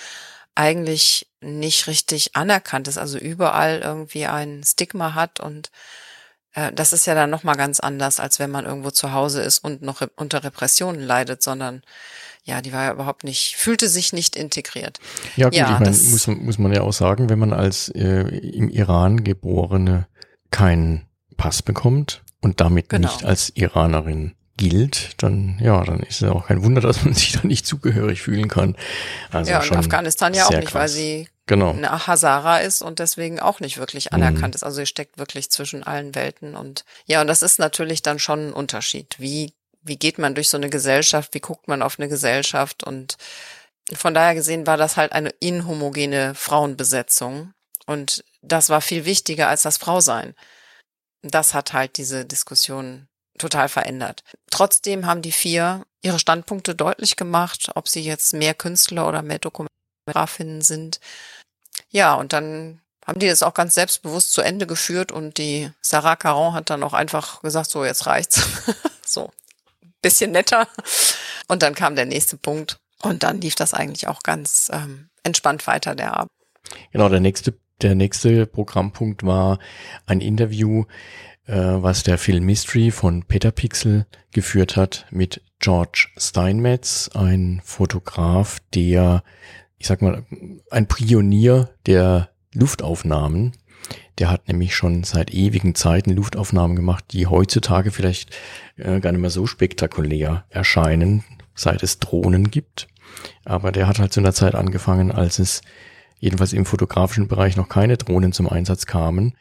[0.55, 5.71] eigentlich nicht richtig anerkannt ist, also überall irgendwie ein Stigma hat und
[6.53, 9.59] äh, das ist ja dann nochmal ganz anders, als wenn man irgendwo zu Hause ist
[9.59, 11.81] und noch unter Repressionen leidet, sondern
[12.43, 14.99] ja, die war ja überhaupt nicht, fühlte sich nicht integriert.
[15.35, 18.21] Ja, gut, ja, ich meine, muss, muss man ja auch sagen, wenn man als äh,
[18.21, 20.07] im Iran geborene
[20.49, 23.07] keinen Pass bekommt und damit genau.
[23.07, 27.33] nicht als Iranerin gilt, dann ja, dann ist es auch kein Wunder, dass man sich
[27.33, 28.75] da nicht zugehörig fühlen kann.
[29.31, 30.73] Also ja, und Afghanistan ja auch nicht, krass.
[30.73, 31.71] weil sie genau.
[31.71, 34.55] eine Hazara ist und deswegen auch nicht wirklich anerkannt mhm.
[34.55, 34.63] ist.
[34.63, 38.49] Also sie steckt wirklich zwischen allen Welten und ja, und das ist natürlich dann schon
[38.49, 39.15] ein Unterschied.
[39.19, 43.17] Wie wie geht man durch so eine Gesellschaft, wie guckt man auf eine Gesellschaft und
[43.93, 47.53] von daher gesehen war das halt eine inhomogene Frauenbesetzung
[47.87, 50.35] und das war viel wichtiger als das Frausein.
[51.23, 54.23] Das hat halt diese Diskussion total verändert.
[54.49, 59.39] Trotzdem haben die vier ihre Standpunkte deutlich gemacht, ob sie jetzt mehr Künstler oder mehr
[60.11, 60.99] Dokumentafinnen sind.
[61.89, 66.15] Ja, und dann haben die das auch ganz selbstbewusst zu Ende geführt und die Sarah
[66.15, 68.41] Caron hat dann auch einfach gesagt, so jetzt reicht's.
[69.05, 69.31] so
[70.01, 70.67] bisschen netter.
[71.47, 72.79] Und dann kam der nächste Punkt.
[73.03, 76.29] Und dann lief das eigentlich auch ganz ähm, entspannt weiter, der Abend.
[76.91, 79.59] Genau, der nächste, der nächste Programmpunkt war
[80.05, 80.85] ein Interview,
[81.45, 88.57] äh, was der Film Mystery von Peter Pixel geführt hat mit George Steinmetz, ein Fotograf,
[88.73, 89.23] der,
[89.81, 90.23] ich sag mal,
[90.69, 93.53] ein Pionier der Luftaufnahmen
[94.21, 98.29] der hat nämlich schon seit ewigen Zeiten Luftaufnahmen gemacht, die heutzutage vielleicht
[98.77, 101.23] äh, gar nicht mehr so spektakulär erscheinen,
[101.55, 102.87] seit es Drohnen gibt.
[103.45, 105.61] Aber der hat halt zu einer Zeit angefangen, als es
[106.19, 109.35] jedenfalls im fotografischen Bereich noch keine Drohnen zum Einsatz kamen.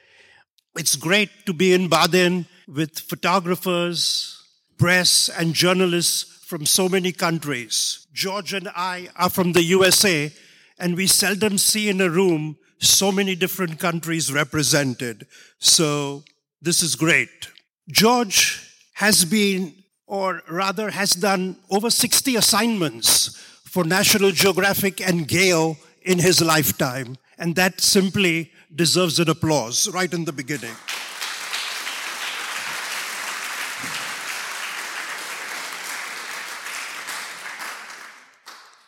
[0.78, 4.46] It's great to be in Baden with photographers,
[4.78, 8.08] press and journalists from so many countries.
[8.12, 10.32] George and I are from the USA
[10.80, 15.28] and we seldom see in a room so many different countries represented.
[15.60, 16.24] So
[16.60, 17.50] this is great.
[17.88, 19.74] George has been,
[20.08, 27.16] or rather has done over 60 assignments for National Geographic and Gale in his lifetime.
[27.38, 30.74] And that simply deserves an applause right in the beginning.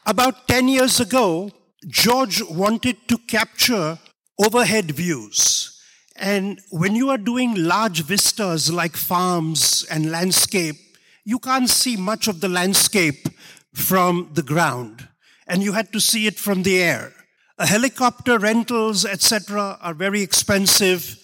[0.05, 1.53] About 10 years ago,
[1.86, 3.98] George wanted to capture
[4.36, 5.80] overhead views.
[6.16, 10.76] And when you are doing large vistas like farms and landscape,
[11.24, 13.28] you can't see much of the landscape
[13.74, 15.09] from the ground.
[15.46, 17.12] And you had to see it from the air.
[17.59, 21.16] A helicopter rentals, etc., are very expensive,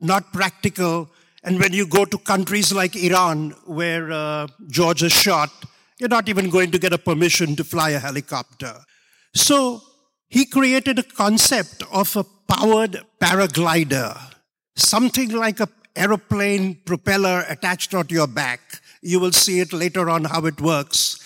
[0.00, 1.10] not practical.
[1.44, 5.50] And when you go to countries like Iran, where uh, George is shot,
[5.98, 8.74] you're not even going to get a permission to fly a helicopter.
[9.34, 9.82] So
[10.28, 14.18] he created a concept of a powered paraglider,
[14.76, 18.60] something like a aeroplane propeller attached onto your back.
[19.00, 21.18] You will see it later on how it works.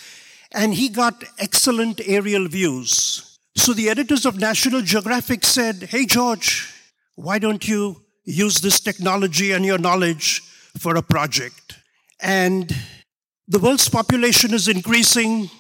[0.53, 3.39] And he got excellent aerial views.
[3.57, 6.73] So the editors of National Geographic said, Hey, George,
[7.16, 10.41] why don't you use this technology and your knowledge
[10.79, 11.79] for a project?
[12.21, 12.75] And
[13.51, 15.51] the world's population is increasing.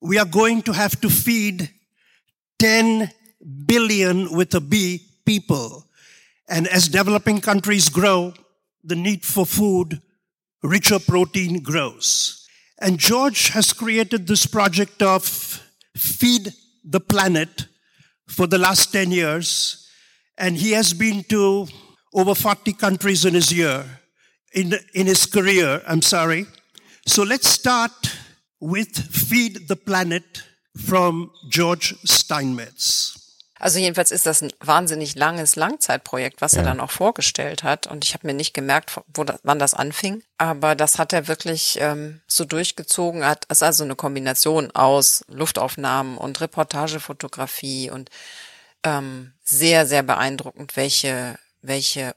[0.00, 1.70] We are going to have to feed
[2.58, 3.08] 10
[3.66, 5.84] billion with a B people.
[6.48, 8.34] And as developing countries grow,
[8.82, 10.02] the need for food,
[10.64, 12.48] richer protein grows.
[12.80, 15.22] And George has created this project of
[15.96, 17.66] Feed the Planet
[18.26, 19.88] for the last 10 years.
[20.36, 21.68] And he has been to
[22.12, 23.84] over 40 countries in his year,
[24.52, 26.46] in, in his career, I'm sorry.
[27.08, 27.92] So let's start
[28.60, 30.24] with Feed the Planet
[30.76, 33.16] from George Steinmetz.
[33.58, 36.58] Also jedenfalls ist das ein wahnsinnig langes Langzeitprojekt, was ja.
[36.58, 37.86] er dann auch vorgestellt hat.
[37.86, 40.22] Und ich habe mir nicht gemerkt, wo das, wann das anfing.
[40.36, 43.24] Aber das hat er wirklich ähm, so durchgezogen.
[43.24, 48.10] Hat es ist also eine Kombination aus Luftaufnahmen und Reportagefotografie und
[48.82, 52.14] ähm, sehr sehr beeindruckend, welche welche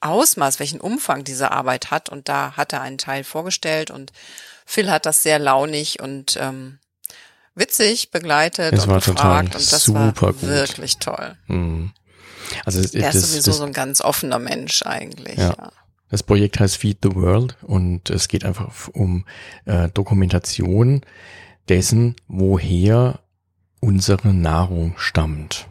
[0.00, 2.08] Ausmaß, welchen Umfang diese Arbeit hat.
[2.08, 4.12] Und da hat er einen Teil vorgestellt und
[4.66, 6.78] Phil hat das sehr launig und ähm,
[7.54, 10.42] witzig begleitet es und war befragt total und das super war gut.
[10.42, 11.36] wirklich toll.
[11.48, 11.92] Mhm.
[12.64, 15.36] Also es, Er das, ist sowieso das, so ein ganz offener Mensch eigentlich.
[15.38, 15.50] Ja.
[15.58, 15.72] Ja.
[16.08, 19.26] das Projekt heißt Feed the World und es geht einfach um
[19.66, 21.02] äh, Dokumentation
[21.68, 23.20] dessen, woher
[23.80, 25.66] unsere Nahrung stammt.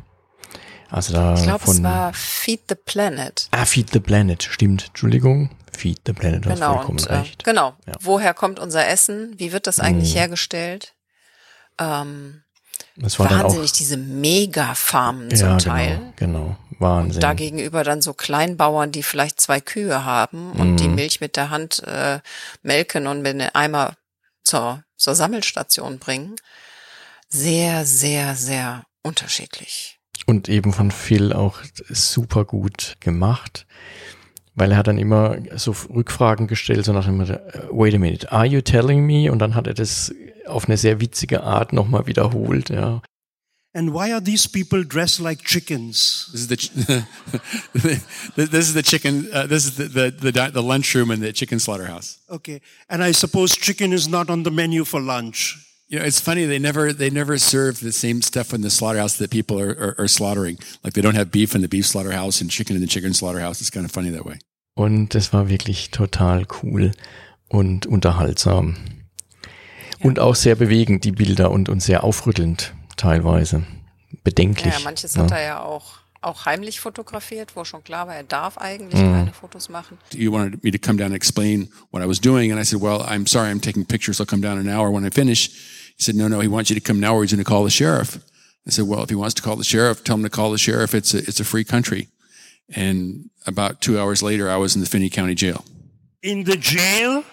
[0.89, 3.47] Also da Ich glaube, es war Feed the Planet.
[3.51, 4.87] Ah, Feed the Planet, stimmt.
[4.87, 5.51] Entschuldigung.
[5.71, 7.43] Feed the Planet, du hast Genau, vollkommen und, äh, recht.
[7.43, 7.75] genau.
[7.85, 7.93] Ja.
[8.01, 9.33] Woher kommt unser Essen?
[9.37, 10.17] Wie wird das eigentlich Mhm.
[10.17, 10.93] hergestellt?
[11.77, 12.43] Ähm,
[12.95, 15.99] Das war dann auch wahnsinnig, diese Mega-Farmen zum ja, Teil.
[16.17, 16.57] genau, genau.
[16.79, 17.21] Wahnsinn.
[17.21, 20.95] Da gegenüber dann so Kleinbauern, die vielleicht zwei Kühe haben und die Mhm.
[20.95, 22.19] Milch mit der Hand äh,
[22.61, 23.95] melken und mit einem Eimer
[24.43, 26.35] zur, zur Sammelstation bringen.
[27.29, 29.98] Sehr, sehr, sehr unterschiedlich.
[30.29, 31.57] Und eben von Phil auch
[31.89, 33.65] super gut gemacht,
[34.53, 37.33] weil er hat dann immer so Rückfragen gestellt, so nach dem Motto,
[37.71, 39.31] wait a minute, are you telling me?
[39.31, 40.13] Und dann hat er das
[40.45, 43.01] auf eine sehr witzige Art nochmal wiederholt, ja.
[43.73, 46.29] And why are these people dressed like chickens?
[46.31, 46.71] This is the ch-
[48.35, 49.27] this is the chicken.
[49.33, 52.19] Uh, this is the, the the di- the lunchroom in the chicken slaughterhouse.
[52.29, 52.61] Okay.
[52.87, 55.57] And I suppose chicken is not on the menu for lunch.
[55.91, 59.17] You know, it's funny they never they never serve the same stuff in the slaughterhouse
[59.17, 60.59] that people are, are, are slaughtering.
[60.83, 63.59] Like they don't have beef in the beef slaughterhouse and chicken in the chicken slaughterhouse.
[63.59, 64.37] It's kind of funny that way.
[64.75, 66.91] Und das war wirklich total cool
[67.47, 68.75] und unterhaltsam.
[70.01, 73.63] Und auch sehr bewegend, die Bilder, und, und sehr aufrüttelnd teilweise.
[74.23, 74.73] Bedenklich.
[74.73, 75.23] Ja, manches ne?
[75.23, 79.11] hat er ja auch, auch heimlich fotografiert, wo schon klar war, er darf eigentlich Mhm.
[79.11, 79.97] keine Fotos machen.
[80.13, 82.79] You wanted me to come down and explain what I was doing, and I said,
[82.79, 84.19] "Well, I'm sorry, I'm taking pictures.
[84.21, 85.49] I'll come down in an hour when I finish."
[85.99, 87.65] He said, "No, no, he wants you to come now, or he's going to call
[87.65, 88.23] the sheriff."
[88.65, 90.57] I said, "Well, if he wants to call the sheriff, tell him to call the
[90.57, 90.95] sheriff.
[90.95, 92.07] It's a it's a free country."
[92.73, 95.65] And about two hours later, I was in the Finney County Jail.
[96.23, 97.25] In the jail.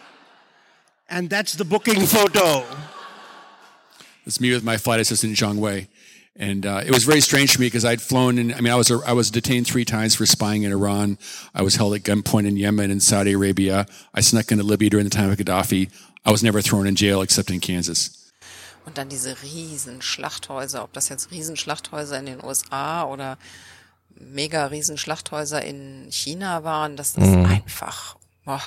[1.09, 2.65] And that's the booking photo.
[4.25, 5.87] It's me with my flight assistant Zhang Wei,
[6.35, 8.53] and uh, it was very strange for me because I'd flown in.
[8.53, 11.19] I mean, I was I was detained three times for spying in Iran.
[11.55, 13.87] I was held at gunpoint in Yemen and Saudi Arabia.
[14.13, 15.91] I snuck into Libya during the time of Gaddafi.
[16.25, 18.16] I was never thrown in jail except in Kansas.
[18.87, 23.37] Und dann diese riesen Schlachthäuser, ob das jetzt Riesenschlachthäuser in den USA oder
[24.19, 28.63] mega Riesenschlachthäuser in China waren, das ist einfach boah,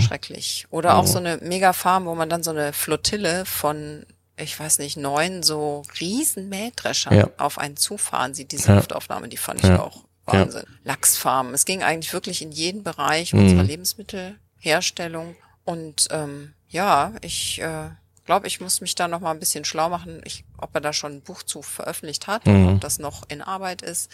[0.00, 0.66] schrecklich.
[0.70, 4.06] Oder auch so eine Mega-Farm, wo man dann so eine Flottille von,
[4.36, 7.28] ich weiß nicht, neun so riesen Mähdreschern Ja.
[7.38, 8.76] auf einen zufahren sieht, diese Ja.
[8.76, 9.80] Luftaufnahme, die fand ich Ja.
[9.82, 10.64] auch Wahnsinn.
[10.84, 11.52] Lachsfarmen.
[11.54, 15.34] Es ging eigentlich wirklich in jeden Bereich unserer Lebensmittelherstellung.
[15.64, 17.90] Und ähm, ja, ich äh,
[18.24, 20.92] glaube, ich muss mich da noch mal ein bisschen schlau machen, ich, ob er da
[20.92, 24.10] schon ein Buch zu veröffentlicht hat oder ob das noch in Arbeit ist.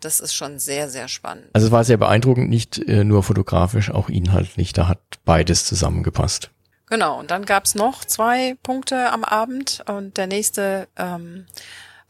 [0.00, 1.46] Das ist schon sehr, sehr spannend.
[1.52, 4.72] Also es war sehr beeindruckend, nicht äh, nur fotografisch, auch inhaltlich.
[4.72, 6.50] Da hat beides zusammengepasst.
[6.88, 11.46] Genau, und dann gab's noch zwei Punkte am Abend und der nächste ähm,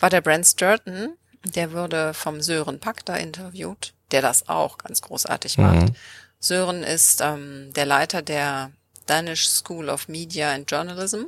[0.01, 1.11] war der Brent Sturton.
[1.45, 5.89] Der wurde vom Sören Pack da interviewt, der das auch ganz großartig macht.
[5.89, 5.95] Mhm.
[6.41, 8.73] Sören ist ähm, der Leiter der
[9.07, 11.25] Danish School of Media and Journalism.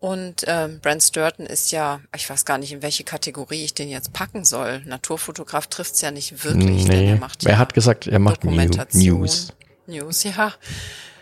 [0.00, 3.88] Und ähm, Brent Sturton ist ja, ich weiß gar nicht, in welche Kategorie ich den
[3.88, 4.80] jetzt packen soll.
[4.86, 8.44] Naturfotograf trifft's ja nicht wirklich, denn Nee, er macht er ja hat gesagt, er macht
[8.44, 9.20] Dokumentation.
[9.20, 9.48] News.
[9.88, 10.52] News, ja.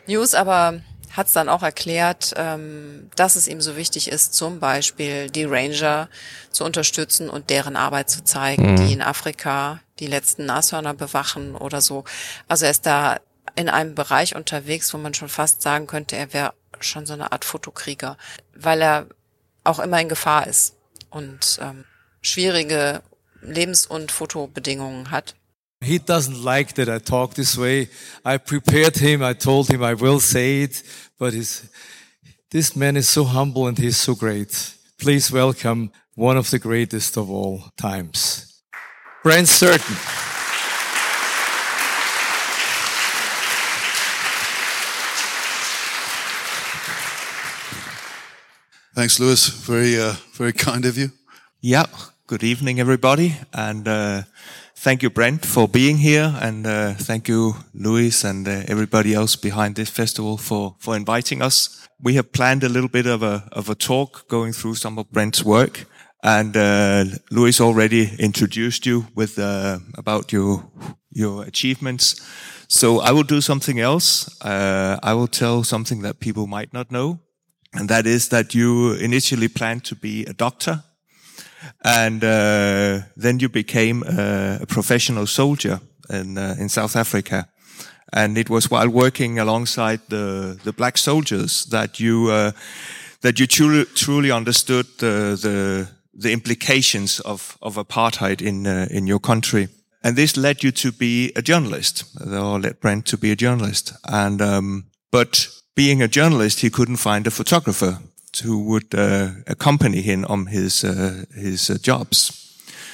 [0.06, 0.80] News, aber
[1.16, 6.10] hat's dann auch erklärt, ähm, dass es ihm so wichtig ist, zum Beispiel die Ranger
[6.50, 8.76] zu unterstützen und deren Arbeit zu zeigen, Mhm.
[8.76, 12.04] die in Afrika die letzten Nashörner bewachen oder so.
[12.46, 13.20] Also er ist da
[13.56, 17.32] in einem Bereich unterwegs, wo man schon fast sagen könnte, er wäre schon so eine
[17.32, 18.16] Art Fotokrieger,
[18.54, 19.06] weil er
[19.64, 20.74] auch immer in Gefahr ist
[21.10, 21.84] und ähm,
[22.20, 23.02] schwierige
[23.40, 25.34] Lebens- und Fotobedingungen hat.
[25.82, 27.88] He doesn't like that I talk this way.
[28.24, 29.22] I prepared him.
[29.22, 30.82] I told him I will say it,
[31.18, 31.68] but he's,
[32.50, 34.74] this man is so humble and he's so great.
[34.98, 38.62] Please welcome one of the greatest of all times,
[39.22, 39.96] Brent Certain.
[48.96, 49.48] Thanks, Lewis.
[49.48, 51.10] Very, uh, very kind of you.
[51.60, 51.84] Yeah.
[52.26, 54.22] Good evening, everybody, and uh,
[54.74, 59.36] thank you, Brent, for being here, and uh, thank you, Luis, and uh, everybody else
[59.36, 61.86] behind this festival for for inviting us.
[62.02, 65.10] We have planned a little bit of a of a talk going through some of
[65.12, 65.84] Brent's work,
[66.22, 70.64] and uh, Luis already introduced you with uh, about your
[71.10, 72.16] your achievements.
[72.66, 74.26] So I will do something else.
[74.42, 77.20] Uh, I will tell something that people might not know,
[77.72, 80.82] and that is that you initially planned to be a doctor
[81.84, 87.48] and uh, then you became a, a professional soldier in uh, in South Africa.
[88.12, 92.52] And it was while working alongside the the black soldiers that you uh,
[93.20, 99.06] that you truly truly understood the the, the implications of of apartheid in uh, in
[99.06, 99.68] your country.
[100.02, 103.92] And this led you to be a journalist, or led Brent to be a journalist.
[104.04, 107.98] And um, but being a journalist, he couldn't find a photographer
[108.42, 112.32] who would uh, accompany him on his uh, his uh, jobs.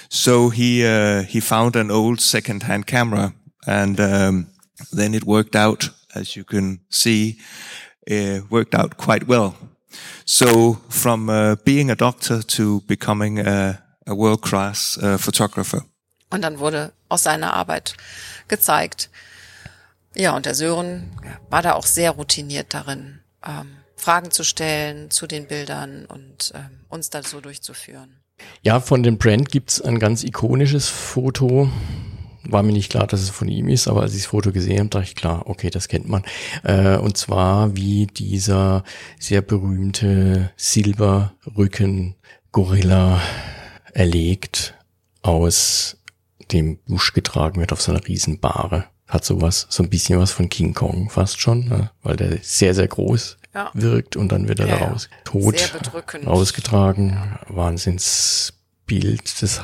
[0.08, 3.32] So he uh, he found an old second-hand camera,
[3.66, 4.46] and um,
[4.92, 7.38] then it worked out, as you can see,
[8.10, 9.54] uh, worked out quite well.
[10.24, 15.82] So from uh, being a doctor to becoming a, a world-class uh, photographer.
[16.30, 17.94] Und dann wurde aus seiner Arbeit
[18.48, 19.10] gezeigt.
[20.14, 21.10] Ja, und der Sören
[21.48, 26.80] war da auch sehr routiniert darin, ähm, Fragen zu stellen zu den Bildern und ähm,
[26.88, 28.22] uns da so durchzuführen.
[28.62, 31.70] Ja, von dem Brand gibt's ein ganz ikonisches Foto.
[32.44, 34.80] War mir nicht klar, dass es von ihm ist, aber als ich das Foto gesehen
[34.80, 36.24] habe, dachte ich, klar, okay, das kennt man.
[36.64, 38.82] Äh, und zwar wie dieser
[39.18, 43.20] sehr berühmte Silberrücken-Gorilla
[43.92, 44.74] erlegt
[45.22, 45.98] aus
[46.50, 48.86] dem Busch getragen wird auf so einer riesen Bahre.
[49.12, 51.90] Hat sowas, so ein bisschen was von King Kong fast schon, ne?
[52.02, 53.70] weil der sehr, sehr groß Ja.
[53.74, 54.80] wirkt und dann wird er Ja, ja.
[54.86, 56.26] daraus tot Sehr bedrückend.
[56.26, 57.38] ausgetragen.
[57.48, 59.42] Wahnsinnsbild.
[59.42, 59.60] Das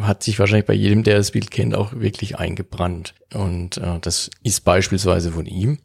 [0.00, 3.14] hat sich wahrscheinlich bei jedem, der das Bild kennt, auch wirklich eingebrannt.
[3.32, 5.78] Und äh, das ist beispielsweise von ihm.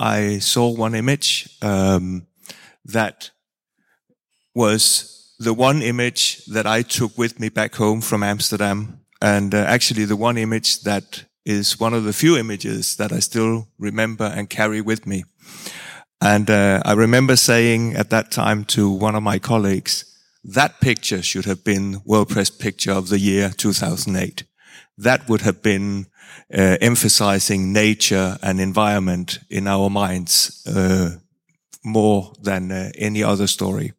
[0.00, 2.26] I saw one image um,
[2.90, 3.34] that
[4.54, 9.58] was the one image that I took with me back home from Amsterdam, and uh,
[9.58, 14.24] actually the one image that is one of the few images that I still remember
[14.24, 15.24] and carry with me.
[16.20, 20.04] And uh, I remember saying at that time to one of my colleagues,
[20.44, 24.44] that picture should have been World Press Picture of the Year 2008.
[24.98, 26.06] That would have been
[26.52, 31.16] uh, emphasizing nature and environment in our minds uh,
[31.84, 33.92] more than uh, any other story.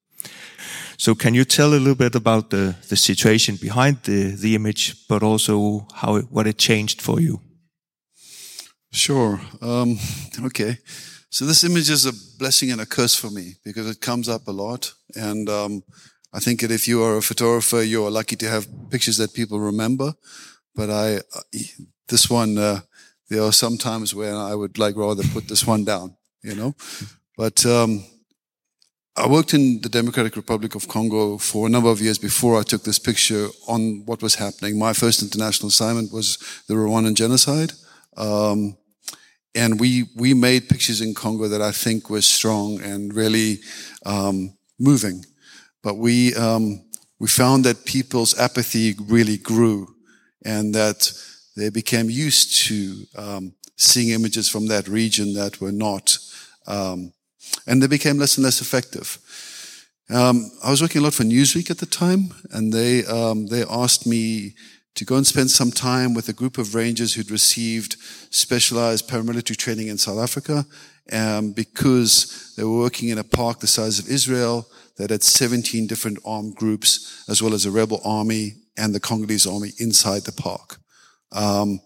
[1.03, 5.05] So can you tell a little bit about the, the situation behind the, the image,
[5.09, 7.41] but also how it, what it changed for you?
[8.89, 9.41] Sure.
[9.61, 9.99] Um,
[10.45, 10.77] okay.
[11.29, 14.47] So this image is a blessing and a curse for me because it comes up
[14.47, 14.93] a lot.
[15.13, 15.83] And um,
[16.31, 19.33] I think that if you are a photographer, you are lucky to have pictures that
[19.33, 20.13] people remember.
[20.73, 21.19] But I,
[22.07, 22.79] this one, uh,
[23.29, 26.75] there are some times where I would like rather put this one down, you know.
[27.35, 28.05] But um,
[29.15, 32.63] I worked in the Democratic Republic of Congo for a number of years before I
[32.63, 34.79] took this picture on what was happening.
[34.79, 37.73] My first international assignment was the Rwandan genocide.
[38.17, 38.75] Um,
[39.53, 43.59] and we, we made pictures in Congo that I think were strong and really
[44.03, 45.23] um, moving.
[45.83, 46.83] But we, um,
[47.19, 49.93] we found that people's apathy really grew
[50.43, 51.11] and that
[51.55, 56.17] they became used to um, seeing images from that region that were not
[56.65, 57.13] um,
[57.67, 59.17] and they became less and less effective.
[60.09, 63.63] Um, I was working a lot for Newsweek at the time, and they um, they
[63.63, 64.55] asked me
[64.95, 67.95] to go and spend some time with a group of rangers who'd received
[68.29, 70.65] specialized paramilitary training in South Africa,
[71.11, 75.87] um, because they were working in a park the size of Israel that had 17
[75.87, 80.31] different armed groups, as well as a rebel army and the Congolese army inside the
[80.31, 80.77] park.
[81.31, 81.79] Um,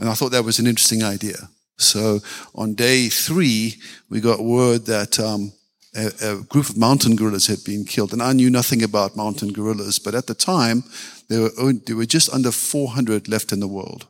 [0.00, 1.48] and I thought that was an interesting idea.
[1.78, 2.20] So
[2.54, 3.76] on day three,
[4.10, 5.52] we got word that um,
[5.94, 8.12] a, a, group of mountain gorillas had been killed.
[8.12, 10.84] And I knew nothing about mountain gorillas, but at the time,
[11.28, 14.06] there were, only, there were just under 400 left in the world.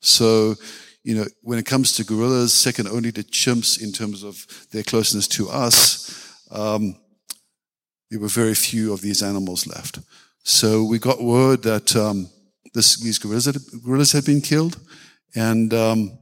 [0.00, 0.56] So,
[1.02, 4.82] you know, when it comes to gorillas, second only to chimps in terms of their
[4.82, 6.96] closeness to us, um,
[8.10, 9.98] there were very few of these animals left.
[10.44, 12.28] So we got word that um,
[12.74, 14.78] this, these gorillas had, gorillas had been killed,
[15.34, 16.18] and um,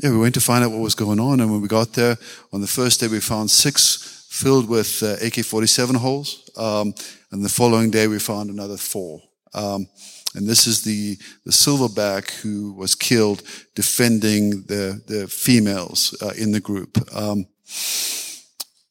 [0.00, 1.40] yeah, we went to find out what was going on.
[1.40, 2.16] And when we got there
[2.52, 6.92] on the first day, we found six filled with uh, AK-47 holes, um,
[7.30, 9.22] and the following day we found another four.
[9.54, 9.86] Um,
[10.34, 13.42] and this is the the silverback who was killed
[13.76, 16.98] defending the the females uh, in the group.
[17.14, 17.46] Um,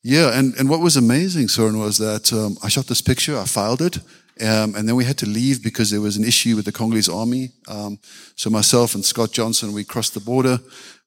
[0.06, 3.45] yeah, and, and what was amazing, Soren, was that um, I shot this picture, I
[3.45, 3.99] filed it,
[4.41, 7.09] um, and then we had to leave because there was an issue with the Congolese
[7.09, 7.51] army.
[7.67, 7.99] Um,
[8.36, 10.59] so myself and Scott Johnson, we crossed the border.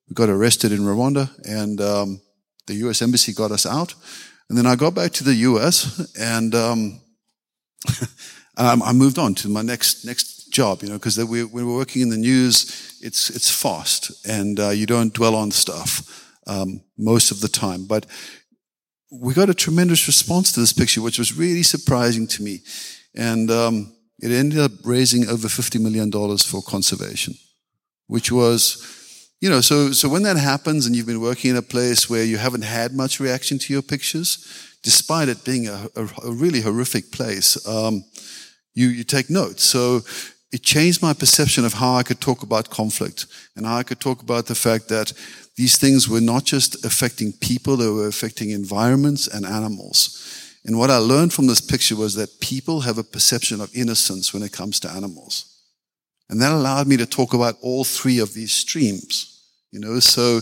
[0.09, 2.21] We got arrested in Rwanda, and um,
[2.67, 3.03] the U.S.
[3.03, 3.95] embassy got us out.
[4.49, 6.15] And then I got back to the U.S.
[6.17, 7.01] and um,
[8.57, 10.83] I moved on to my next next job.
[10.83, 12.99] You know, because we, we were working in the news.
[13.03, 17.87] It's it's fast, and uh, you don't dwell on stuff um, most of the time,
[17.87, 18.07] but
[19.11, 22.61] we got a tremendous response to this picture, which was really surprising to me.
[23.17, 27.35] And um, it ended up raising over $50 million for conservation,
[28.07, 31.63] which was, you know, so, so when that happens and you've been working in a
[31.63, 36.09] place where you haven't had much reaction to your pictures, despite it being a, a,
[36.25, 38.05] a really horrific place, um,
[38.75, 39.61] you, you take note.
[39.61, 40.03] So
[40.53, 44.01] it changed my perception of how I could talk about conflict and how I could
[44.01, 45.13] talk about the fact that
[45.57, 50.26] these things were not just affecting people, they were affecting environments and animals.
[50.67, 54.35] And what I learned from this picture was that people have a perception of innocence
[54.35, 55.63] when it comes to animals.
[56.29, 59.45] And that allowed me to talk about all three of these streams.
[59.71, 60.41] You know, so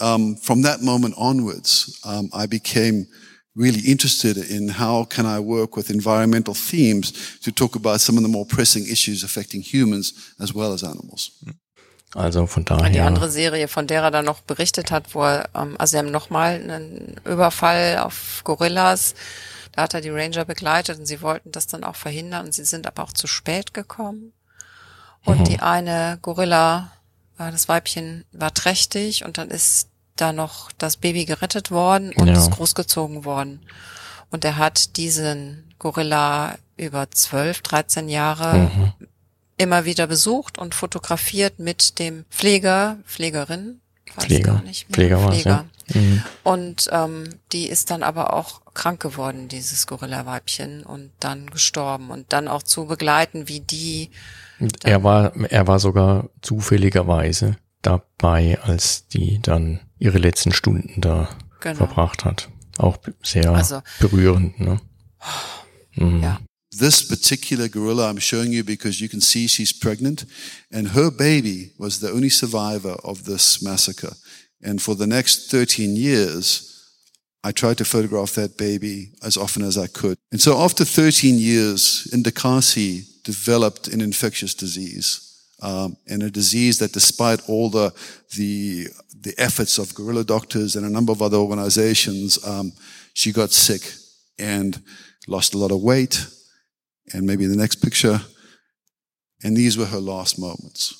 [0.00, 3.06] um, from that moment onwards, um, I became
[3.54, 8.22] really interested in how can I work with environmental themes to talk about some of
[8.22, 11.38] the more pressing issues affecting humans as well as animals.
[11.44, 11.54] Mm.
[12.14, 12.90] Also von daher.
[12.90, 15.98] Die andere Serie, von der er dann noch berichtet hat, wo er, ähm, also sie
[15.98, 19.14] haben nochmal einen Überfall auf Gorillas.
[19.72, 22.64] Da hat er die Ranger begleitet und sie wollten das dann auch verhindern und sie
[22.64, 24.32] sind aber auch zu spät gekommen.
[25.24, 25.44] Und mhm.
[25.44, 26.92] die eine Gorilla,
[27.38, 32.26] äh, das Weibchen war trächtig und dann ist da noch das Baby gerettet worden und
[32.26, 32.34] ja.
[32.34, 33.64] ist großgezogen worden.
[34.30, 38.92] Und er hat diesen Gorilla über zwölf, dreizehn Jahre mhm
[39.62, 43.80] immer wieder besucht und fotografiert mit dem Pfleger, Pflegerin,
[44.14, 44.54] weiß Pfleger.
[44.54, 44.94] gar nicht mehr.
[44.94, 45.64] Pfleger, Pfleger.
[45.88, 46.00] Ja.
[46.00, 46.22] Mhm.
[46.42, 52.10] Und ähm, die ist dann aber auch krank geworden, dieses Gorilla-Weibchen, und dann gestorben.
[52.10, 54.10] Und dann auch zu begleiten, wie die.
[54.84, 61.28] Er war, er war sogar zufälligerweise dabei, als die dann ihre letzten Stunden da
[61.60, 61.76] genau.
[61.76, 62.48] verbracht hat.
[62.78, 64.80] Auch sehr also, berührend, ne?
[65.94, 66.22] Mhm.
[66.22, 66.38] Ja.
[66.78, 70.24] This particular gorilla I'm showing you because you can see she's pregnant
[70.70, 74.14] and her baby was the only survivor of this massacre.
[74.62, 76.68] And for the next 13 years,
[77.44, 80.16] I tried to photograph that baby as often as I could.
[80.30, 85.28] And so after 13 years, Indakasi developed an infectious disease.
[85.60, 87.94] Um, and a disease that despite all the,
[88.36, 88.88] the,
[89.20, 92.72] the efforts of guerrilla doctors and a number of other organizations, um,
[93.14, 93.92] she got sick
[94.40, 94.82] and
[95.28, 96.26] lost a lot of weight,
[97.12, 98.20] and maybe the next picture.
[99.44, 100.98] And these were her last moments.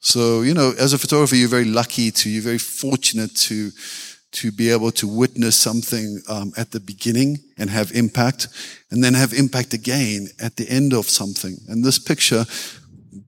[0.00, 3.70] So, you know, as a photographer, you're very lucky to, you're very fortunate to,
[4.32, 8.48] to be able to witness something um, at the beginning and have impact,
[8.90, 11.56] and then have impact again at the end of something.
[11.68, 12.44] And this picture,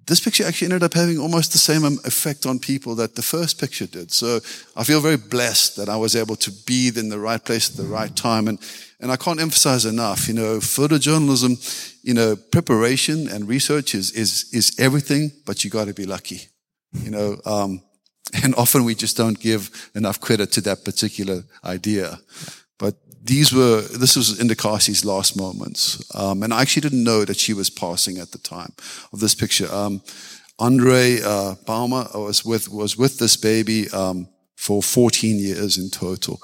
[0.07, 3.23] this picture actually ended up having almost the same um, effect on people that the
[3.23, 4.13] first picture did.
[4.13, 4.41] So
[4.77, 7.77] I feel very blessed that I was able to be in the right place at
[7.77, 8.49] the right time.
[8.49, 8.59] And
[9.01, 14.49] and I can't emphasize enough, you know, photojournalism, you know, preparation and research is, is,
[14.53, 16.49] is everything, but you got to be lucky,
[17.03, 17.83] you know, um,
[18.43, 22.19] and often we just don't give enough credit to that particular idea.
[23.27, 26.03] These were, this was Indakasi's last moments.
[26.15, 28.73] Um, and I actually didn't know that she was passing at the time
[29.13, 29.73] of this picture.
[29.73, 30.01] Um,
[30.59, 36.41] Andre, uh, was with, was with this baby, um, for 14 years in total.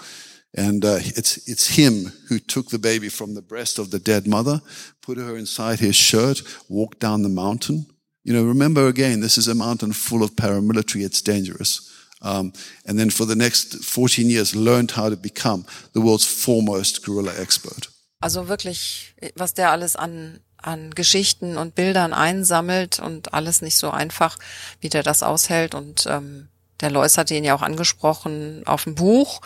[0.55, 4.27] And uh, it's, it's him who took the baby from the breast of the dead
[4.27, 4.61] mother,
[5.03, 7.87] put her inside his shirt, walked down the mountain.
[8.25, 11.05] You know, remember again, this is a mountain full of paramilitary.
[11.05, 11.92] It's dangerous.
[12.23, 12.53] Um,
[12.87, 17.33] and then for the next 14 years learned how to become the world's foremost guerrilla
[17.41, 17.91] expert.
[18.21, 23.91] Also wirklich, was der alles an an Geschichten und Bildern einsammelt und alles nicht so
[23.91, 24.39] einfach,
[24.81, 25.75] wie der das aushält.
[25.75, 26.49] Und ähm,
[26.81, 29.41] der Lois hatte ihn ja auch angesprochen auf ein Buch.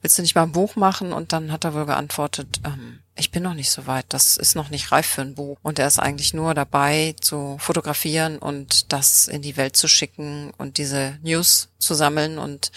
[0.00, 1.12] Willst du nicht mal ein Buch machen?
[1.12, 4.56] Und dann hat er wohl geantwortet, ähm, ich bin noch nicht so weit, das ist
[4.56, 5.58] noch nicht reif für ein Buch.
[5.62, 10.52] Und er ist eigentlich nur dabei zu fotografieren und das in die Welt zu schicken
[10.58, 12.72] und diese News zu sammeln und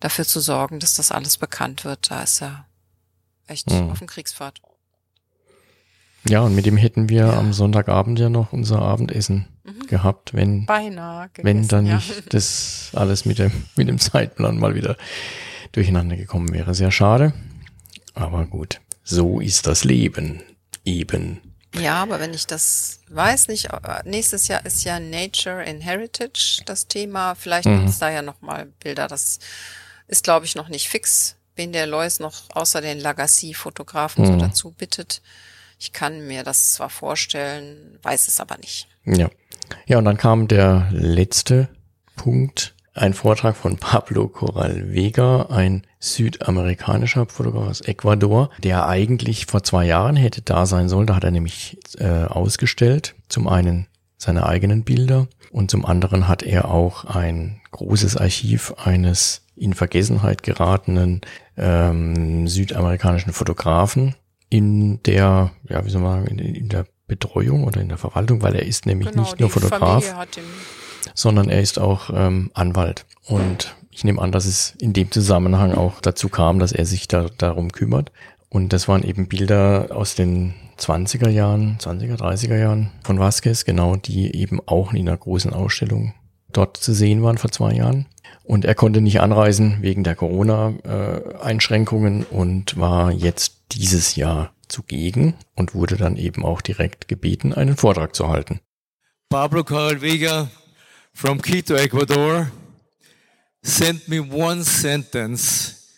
[0.00, 2.10] dafür zu sorgen, dass das alles bekannt wird.
[2.10, 2.66] Da ist er
[3.46, 3.90] echt mhm.
[3.90, 4.60] auf dem Kriegsfahrt.
[6.28, 7.38] Ja, und mit dem hätten wir ja.
[7.38, 9.86] am Sonntagabend ja noch unser Abendessen mhm.
[9.86, 11.96] gehabt, wenn, Beinahe gegessen, wenn dann ja.
[11.96, 14.96] nicht das alles mit dem, mit dem Zeitplan mal wieder
[15.72, 16.74] durcheinander gekommen wäre.
[16.74, 17.32] Sehr schade.
[18.14, 20.42] Aber gut, so ist das Leben
[20.84, 21.40] eben.
[21.74, 23.68] Ja, aber wenn ich das weiß nicht,
[24.04, 27.34] nächstes Jahr ist ja Nature in Heritage das Thema.
[27.34, 27.78] Vielleicht mhm.
[27.78, 29.08] gibt es da ja nochmal Bilder.
[29.08, 29.38] Das
[30.08, 34.26] ist, glaube ich, noch nicht fix, wen der Lois noch außer den Lagacy-Fotografen mhm.
[34.26, 35.22] so dazu bittet.
[35.78, 38.88] Ich kann mir das zwar vorstellen, weiß es aber nicht.
[39.04, 39.30] Ja.
[39.86, 41.68] Ja, und dann kam der letzte
[42.16, 49.62] Punkt, ein Vortrag von Pablo Corral Vega, ein südamerikanischer Fotograf aus Ecuador, der eigentlich vor
[49.62, 51.06] zwei Jahren hätte da sein sollen.
[51.06, 53.14] Da hat er nämlich äh, ausgestellt.
[53.28, 53.86] Zum einen
[54.16, 60.42] seine eigenen Bilder und zum anderen hat er auch ein großes Archiv eines in Vergessenheit
[60.42, 61.20] geratenen
[61.56, 64.14] ähm, südamerikanischen Fotografen
[64.50, 68.42] in der, ja, wie soll man sagen, in, in der Betreuung oder in der Verwaltung,
[68.42, 70.04] weil er ist nämlich genau, nicht nur Fotograf,
[71.18, 73.04] sondern er ist auch ähm, Anwalt.
[73.26, 77.08] Und ich nehme an, dass es in dem Zusammenhang auch dazu kam, dass er sich
[77.08, 78.12] da, darum kümmert.
[78.48, 83.96] Und das waren eben Bilder aus den 20er Jahren, 20er, 30er Jahren von Vasquez, genau,
[83.96, 86.14] die eben auch in einer großen Ausstellung
[86.52, 88.06] dort zu sehen waren vor zwei Jahren.
[88.44, 95.74] Und er konnte nicht anreisen wegen der Corona-Einschränkungen und war jetzt dieses Jahr zugegen und
[95.74, 98.60] wurde dann eben auch direkt gebeten, einen Vortrag zu halten.
[99.30, 100.00] Pablo Carl
[101.18, 102.48] from Quito, Ecuador,
[103.60, 105.92] sent me one sentence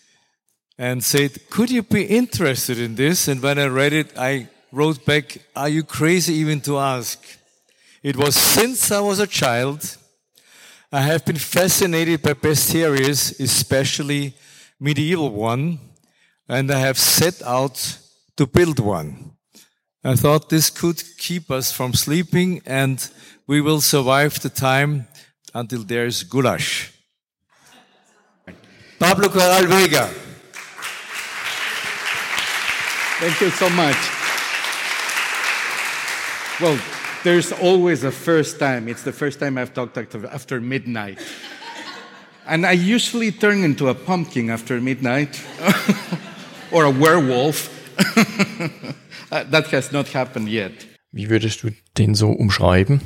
[0.78, 3.28] and said, Could you be interested in this?
[3.28, 7.22] And when I read it, I wrote back, Are you crazy even to ask?
[8.02, 9.98] It was since I was a child
[10.90, 14.32] I have been fascinated by bestiaries, especially
[14.80, 15.80] medieval one,
[16.48, 17.98] and I have set out
[18.38, 19.32] to build one.
[20.02, 23.06] I thought this could keep us from sleeping and
[23.46, 25.08] we will survive the time
[25.54, 26.92] until there is goulash.
[28.98, 30.08] Pablo Corral Vega.
[33.20, 33.96] Thank you so much.
[36.60, 36.78] Well,
[37.24, 38.88] there's always a first time.
[38.88, 41.18] It's the first time I've talked after midnight.
[42.46, 45.40] And I usually turn into a pumpkin after midnight
[46.72, 47.68] or a werewolf.
[49.30, 50.72] That has not happened yet.
[51.12, 53.00] Wie würdest du den so umschreiben?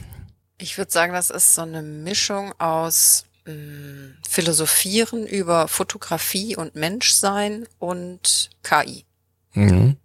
[0.58, 6.74] Ich würde sagen, das ist so eine Mischung aus mh, mm, Philosophieren über Fotografie und
[6.74, 9.04] Menschsein und KI.
[9.54, 9.96] Mhm.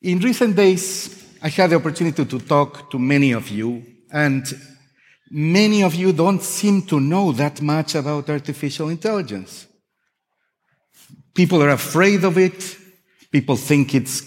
[0.00, 1.10] In recent days,
[1.42, 4.54] I had the opportunity to talk to many of you, and
[5.30, 9.66] many of you don't seem to know that much about artificial intelligence.
[11.34, 12.78] People are afraid of it.
[13.30, 14.22] People think it's,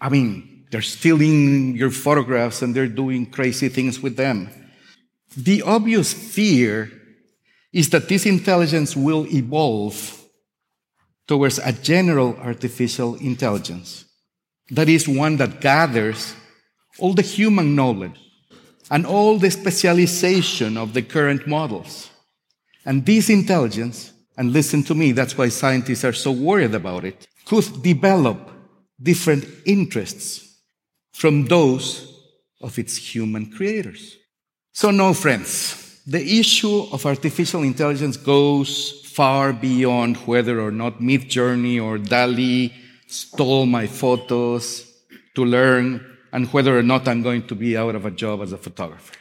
[0.00, 4.48] I mean, they're stealing your photographs and they're doing crazy things with them.
[5.36, 6.90] The obvious fear
[7.72, 10.20] is that this intelligence will evolve
[11.28, 14.04] towards a general artificial intelligence.
[14.68, 16.34] That is one that gathers
[16.98, 18.18] all the human knowledge,
[18.90, 22.10] and all the specialization of the current models.
[22.84, 27.28] And this intelligence, and listen to me, that's why scientists are so worried about it,
[27.44, 28.50] could develop
[29.00, 30.44] different interests
[31.14, 32.12] from those
[32.60, 34.16] of its human creators.
[34.72, 41.82] So, no, friends, the issue of artificial intelligence goes far beyond whether or not Midjourney
[41.82, 42.72] or DALI
[43.06, 44.90] stole my photos
[45.36, 48.52] to learn and whether or not I'm going to be out of a job as
[48.52, 49.14] a photographer.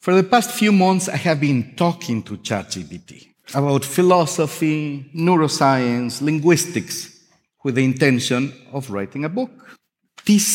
[0.00, 7.18] For the past few months, I have been talking to ChatGPT about philosophy, neuroscience, linguistics,
[7.64, 9.50] with the intention of writing a book.
[10.24, 10.46] This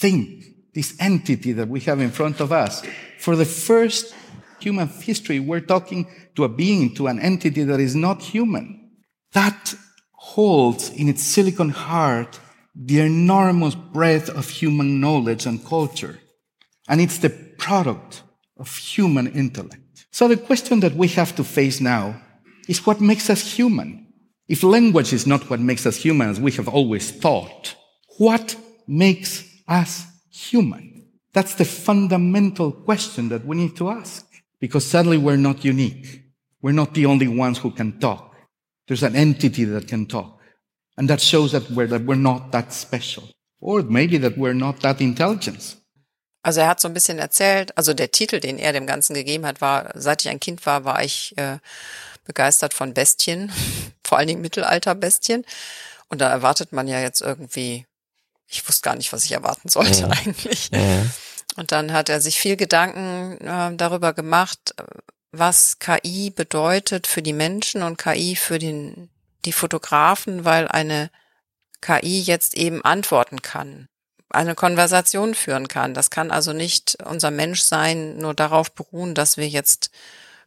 [0.00, 0.42] thing,
[0.74, 2.82] this entity that we have in front of us,
[3.18, 4.14] for the first
[4.60, 8.90] human history, we're talking to a being, to an entity that is not human.
[9.32, 9.74] That
[10.12, 12.40] holds in its silicon heart
[12.74, 16.18] the enormous breadth of human knowledge and culture.
[16.88, 18.22] And it's the product
[18.56, 20.06] of human intellect.
[20.12, 22.20] So the question that we have to face now
[22.68, 24.06] is what makes us human?
[24.48, 27.74] If language is not what makes us human, as we have always thought,
[28.18, 31.06] what makes us human?
[31.32, 34.26] That's the fundamental question that we need to ask.
[34.60, 36.24] Because sadly, we're not unique.
[36.60, 38.34] We're not the only ones who can talk.
[38.86, 40.38] There's an entity that can talk.
[40.98, 43.24] And that shows that we're, that we're not that special.
[43.60, 45.76] Or maybe that we're not that intelligent.
[46.42, 49.44] Also er hat so ein bisschen erzählt, also der Titel, den er dem Ganzen gegeben
[49.44, 51.58] hat, war, seit ich ein Kind war, war ich äh,
[52.24, 53.52] begeistert von Bestien,
[54.04, 55.44] vor allen Dingen Mittelalterbestien.
[56.08, 57.86] Und da erwartet man ja jetzt irgendwie,
[58.50, 60.08] ich wusste gar nicht, was ich erwarten sollte ja.
[60.08, 60.70] eigentlich.
[60.72, 61.06] Ja.
[61.56, 64.74] Und dann hat er sich viel Gedanken äh, darüber gemacht,
[65.32, 69.10] was KI bedeutet für die Menschen und KI für den,
[69.44, 71.10] die Fotografen, weil eine
[71.80, 73.88] KI jetzt eben antworten kann,
[74.28, 75.94] eine Konversation führen kann.
[75.94, 79.90] Das kann also nicht unser Menschsein nur darauf beruhen, dass wir jetzt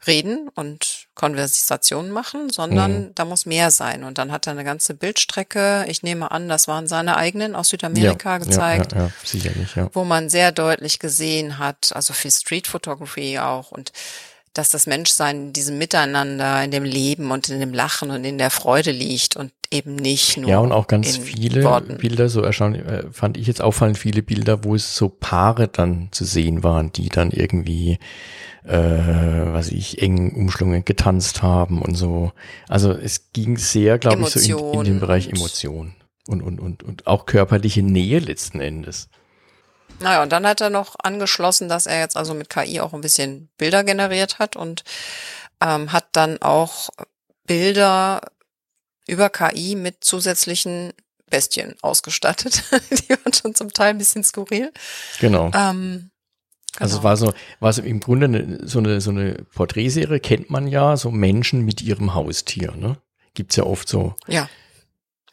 [0.08, 3.16] reden und Konversationen machen, sondern mhm.
[3.16, 4.04] da muss mehr sein.
[4.04, 7.70] Und dann hat er eine ganze Bildstrecke, ich nehme an, das waren seine eigenen aus
[7.70, 9.90] Südamerika ja, gezeigt, ja, ja, sicherlich, ja.
[9.94, 13.92] wo man sehr deutlich gesehen hat, also viel Street Photography auch und
[14.54, 18.38] dass das Menschsein in diesem Miteinander, in dem Leben und in dem Lachen und in
[18.38, 20.50] der Freude liegt und eben nicht nur.
[20.50, 21.98] Ja, und auch ganz viele Worten.
[21.98, 26.10] Bilder, so erstaunlich, äh, fand ich jetzt auffallend viele Bilder, wo es so Paare dann
[26.12, 28.00] zu sehen waren, die dann irgendwie,
[28.64, 32.32] äh, was ich, eng umschlungen getanzt haben und so.
[32.68, 35.96] Also es ging sehr, glaube ich, so in, in den Bereich Emotion
[36.28, 39.10] und, und, und, und auch körperliche Nähe letzten Endes.
[40.00, 43.02] Naja, und dann hat er noch angeschlossen, dass er jetzt also mit KI auch ein
[43.02, 44.84] bisschen Bilder generiert hat und
[45.62, 46.90] ähm, hat dann auch
[47.46, 48.22] Bilder
[49.08, 50.94] über KI mit zusätzlichen
[51.30, 52.64] Bestien ausgestattet.
[52.92, 54.72] Die waren schon zum Teil ein bisschen skurril.
[55.20, 55.52] Genau.
[55.54, 56.12] Ähm,
[56.80, 60.50] also es war so, war so im Grunde eine, so eine so eine Porträtserie kennt
[60.50, 62.98] man ja, so Menschen mit ihrem Haustier, ne?
[63.36, 64.16] Gibt's ja oft so.
[64.28, 64.50] Ja.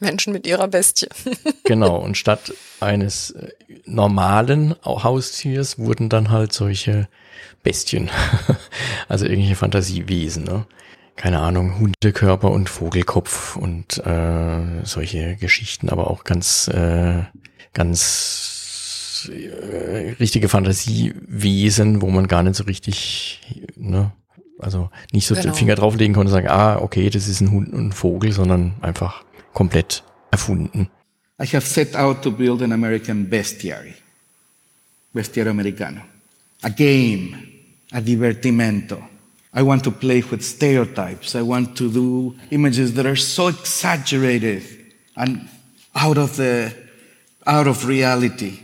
[0.00, 1.08] Menschen mit ihrer Bestie.
[1.64, 3.50] genau, und statt eines äh,
[3.84, 7.08] normalen Haustiers wurden dann halt solche
[7.62, 8.10] Bestien,
[9.08, 10.66] also irgendwelche Fantasiewesen, ne?
[11.16, 17.24] Keine Ahnung, Hundekörper und Vogelkopf und äh, solche Geschichten, aber auch ganz, äh,
[17.72, 23.40] ganz äh, richtige Fantasiewesen, wo man gar nicht so richtig,
[23.76, 24.12] ne,
[24.58, 25.48] also nicht so genau.
[25.48, 28.32] den Finger drauflegen konnte und sagen, ah, okay, das ist ein Hund und ein Vogel,
[28.32, 30.88] sondern einfach komplett erfunden.
[31.42, 33.94] I have set out to build an American bestiary,
[35.12, 36.02] bestiario americano,
[36.62, 37.34] a game,
[37.92, 39.09] a divertimento.
[39.52, 41.34] I want to play with stereotypes.
[41.34, 44.62] I want to do images that are so exaggerated
[45.16, 45.48] and
[45.94, 46.74] out of the
[47.46, 48.60] out of reality.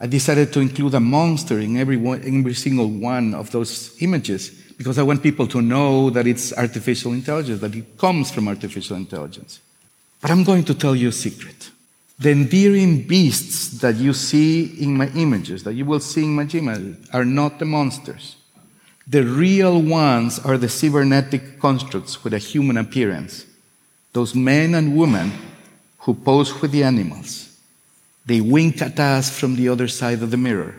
[0.00, 4.50] I decided to include a monster in every one, every single one of those images
[4.80, 8.96] because I want people to know that it's artificial intelligence, that it comes from artificial
[8.96, 9.60] intelligence.
[10.22, 11.70] But I'm going to tell you a secret.
[12.18, 16.44] The endearing beasts that you see in my images, that you will see in my
[16.44, 18.36] images, are not the monsters.
[19.10, 23.44] The real ones are the cybernetic constructs with a human appearance.
[24.12, 25.32] Those men and women
[25.98, 27.58] who pose with the animals.
[28.24, 30.76] They wink at us from the other side of the mirror.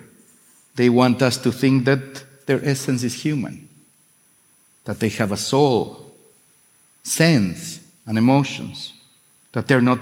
[0.76, 3.68] They want us to think that their essence is human,
[4.86, 6.14] that they have a soul,
[7.04, 8.94] sense, and emotions
[9.52, 10.00] that they're not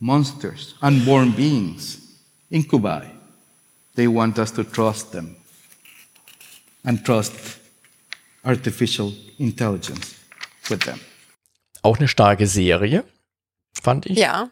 [0.00, 2.18] monsters, unborn beings,
[2.50, 3.06] incubi.
[3.94, 5.35] They want us to trust them
[6.86, 7.34] and trust
[8.42, 10.14] artificial intelligence
[10.70, 10.98] with them.
[11.82, 13.04] Auch eine starke Serie,
[13.82, 14.18] fand ich.
[14.18, 14.50] Ja.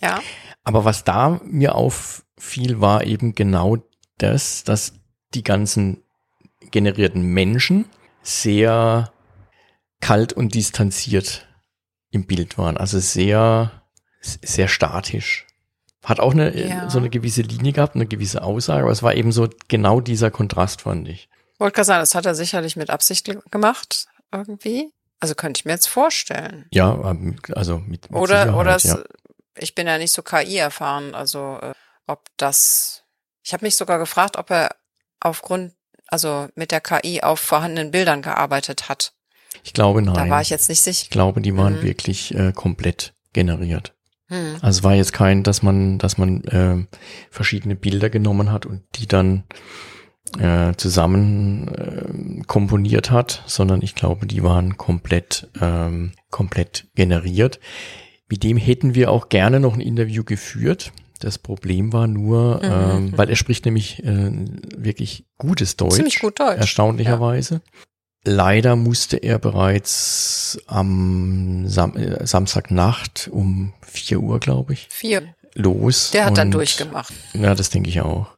[0.00, 0.20] Ja.
[0.64, 3.76] Aber was da mir auffiel, war eben genau
[4.18, 4.94] das, dass
[5.34, 6.02] die ganzen
[6.70, 7.86] generierten Menschen
[8.22, 9.12] sehr
[10.00, 11.46] kalt und distanziert
[12.10, 12.76] im Bild waren.
[12.76, 13.82] Also sehr,
[14.20, 15.46] sehr statisch.
[16.02, 16.88] Hat auch eine, ja.
[16.88, 20.30] so eine gewisse Linie gehabt, eine gewisse Aussage, aber es war eben so genau dieser
[20.30, 21.28] Kontrast, fand ich.
[21.60, 24.90] Wollte gerade sagen, das hat er sicherlich mit Absicht gemacht, irgendwie.
[25.20, 26.66] Also könnte ich mir jetzt vorstellen.
[26.72, 28.98] Ja, ähm, also mit, mit Oder, oder es, ja.
[29.58, 31.74] ich bin ja nicht so KI erfahren, also äh,
[32.06, 33.04] ob das,
[33.44, 34.74] ich habe mich sogar gefragt, ob er
[35.20, 35.74] aufgrund,
[36.06, 39.12] also mit der KI auf vorhandenen Bildern gearbeitet hat.
[39.62, 40.14] Ich glaube nein.
[40.14, 41.02] Da war ich jetzt nicht sicher.
[41.02, 41.82] Ich glaube, die waren mhm.
[41.82, 43.94] wirklich äh, komplett generiert.
[44.28, 44.56] Mhm.
[44.62, 46.86] Also es war jetzt kein, dass man, dass man äh,
[47.30, 49.44] verschiedene Bilder genommen hat und die dann
[50.38, 57.58] äh, zusammen äh, komponiert hat, sondern ich glaube, die waren komplett ähm, komplett generiert.
[58.28, 60.92] Mit dem hätten wir auch gerne noch ein Interview geführt.
[61.18, 62.62] Das Problem war nur, Mhm.
[63.08, 64.30] ähm, weil er spricht nämlich äh,
[64.76, 65.96] wirklich gutes Deutsch.
[65.96, 66.58] Ziemlich gut Deutsch.
[66.58, 67.60] Erstaunlicherweise.
[68.24, 75.34] Leider musste er bereits am Sam äh, Samstagnacht um 4 Uhr, glaube ich, Vier.
[75.54, 76.10] los.
[76.12, 77.12] Der hat dann durchgemacht.
[77.32, 78.36] Ja, das denke ich auch.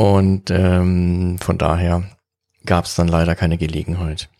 [0.00, 2.02] Und ähm, von daher
[2.64, 4.30] gab es dann leider keine Gelegenheit.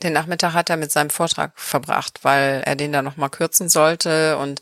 [0.00, 4.38] Den Nachmittag hat er mit seinem Vortrag verbracht, weil er den dann nochmal kürzen sollte.
[4.38, 4.60] Und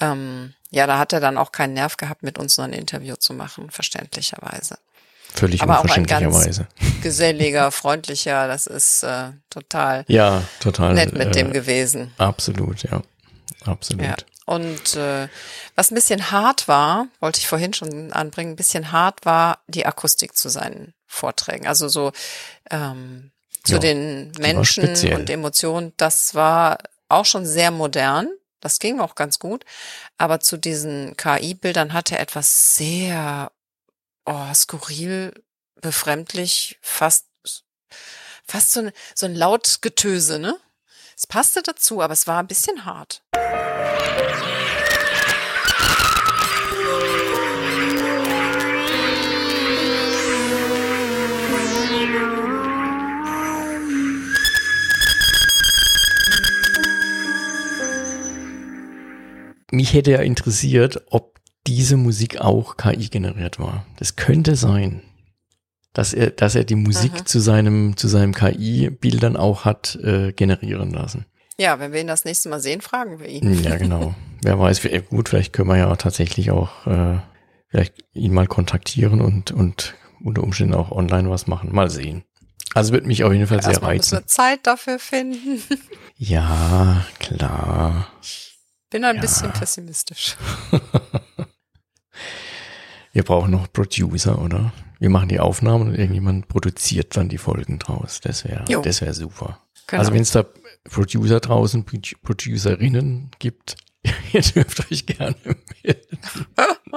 [0.00, 3.16] ähm, ja, da hat er dann auch keinen Nerv gehabt, mit uns noch ein Interview
[3.16, 4.76] zu machen, verständlicherweise.
[5.32, 6.60] Völlig Aber auch ein ganz
[7.02, 10.92] geselliger, freundlicher, das ist äh, total Ja, total.
[10.92, 12.12] nett mit äh, dem gewesen.
[12.18, 13.00] Absolut, ja.
[13.64, 14.04] Absolut.
[14.04, 14.16] Ja.
[14.48, 15.28] Und äh,
[15.74, 19.84] was ein bisschen hart war, wollte ich vorhin schon anbringen, ein bisschen hart war die
[19.84, 21.66] Akustik zu seinen Vorträgen.
[21.66, 22.12] Also so
[22.70, 23.30] ähm,
[23.62, 26.78] zu Ja, den Menschen und Emotionen, das war
[27.10, 28.30] auch schon sehr modern.
[28.60, 29.66] Das ging auch ganz gut.
[30.16, 33.52] Aber zu diesen KI-Bildern hatte er etwas sehr
[34.24, 35.34] oh, skurril,
[35.82, 37.26] befremdlich, fast,
[38.46, 40.58] fast so ein, so ein Lautgetöse, ne?
[41.14, 43.22] Es passte dazu, aber es war ein bisschen hart.
[59.70, 63.84] Mich hätte ja interessiert, ob diese Musik auch KI generiert war.
[63.98, 65.02] Das könnte sein.
[65.92, 67.26] Dass er, dass er die Musik Mhm.
[67.26, 71.26] zu seinem, zu seinem KI-Bildern auch hat äh, generieren lassen.
[71.58, 73.62] Ja, wenn wir ihn das nächste Mal sehen, fragen wir ihn.
[73.64, 74.14] Ja, genau.
[74.42, 77.18] Wer weiß, wie- gut, vielleicht können wir ja tatsächlich auch äh,
[77.68, 81.74] vielleicht ihn mal kontaktieren und, und unter Umständen auch online was machen.
[81.74, 82.22] Mal sehen.
[82.74, 84.24] Also wird mich auf jeden Fall sehr Erstmal müssen reizen.
[84.24, 85.60] wir Zeit dafür finden.
[86.20, 88.08] Ja, klar.
[88.90, 89.20] Bin ein Ja.
[89.20, 90.36] bisschen pessimistisch.
[93.12, 94.72] Wir brauchen noch Producer, oder?
[94.98, 98.20] Wir machen die Aufnahmen und irgendjemand produziert dann die Folgen draus.
[98.20, 99.60] Das wäre, das wäre super.
[99.86, 100.00] Genau.
[100.00, 100.44] Also wenn es da
[100.84, 103.76] Producer draußen, Pro- Producerinnen gibt,
[104.32, 105.36] ihr dürft euch gerne
[105.82, 106.18] melden.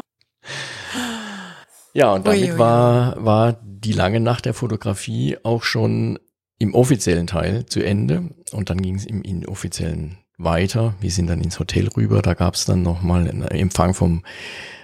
[1.94, 2.60] ja, und damit Ui, ui, ui.
[2.60, 6.20] war, war die lange Nacht der Fotografie auch schon
[6.60, 8.30] im offiziellen Teil zu Ende.
[8.52, 10.96] Und dann ging es im inoffiziellen weiter.
[11.00, 12.22] Wir sind dann ins Hotel rüber.
[12.22, 14.24] Da gab es dann nochmal einen Empfang vom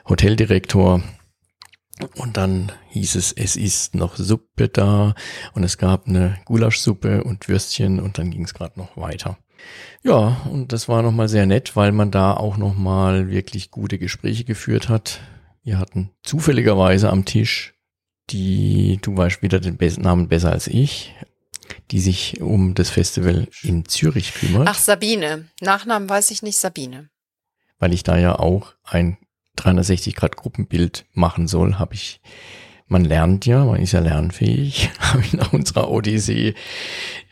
[0.07, 1.01] Hoteldirektor.
[2.15, 5.15] Und dann hieß es, es ist noch Suppe da
[5.53, 9.37] und es gab eine Gulaschsuppe und Würstchen und dann ging es gerade noch weiter.
[10.03, 14.43] Ja, und das war nochmal sehr nett, weil man da auch nochmal wirklich gute Gespräche
[14.43, 15.21] geführt hat.
[15.63, 17.73] Wir hatten zufälligerweise am Tisch
[18.29, 21.15] die, du weißt wieder den Namen besser als ich,
[21.91, 25.47] die sich um das Festival in Zürich kümmert, Ach, Sabine.
[25.61, 27.09] Nachnamen weiß ich nicht, Sabine.
[27.79, 29.17] weil ich da ja auch ein
[29.55, 32.21] 360 Grad Gruppenbild machen soll, habe ich,
[32.87, 36.53] man lernt ja, man ist ja lernfähig, habe ich nach unserer Odyssee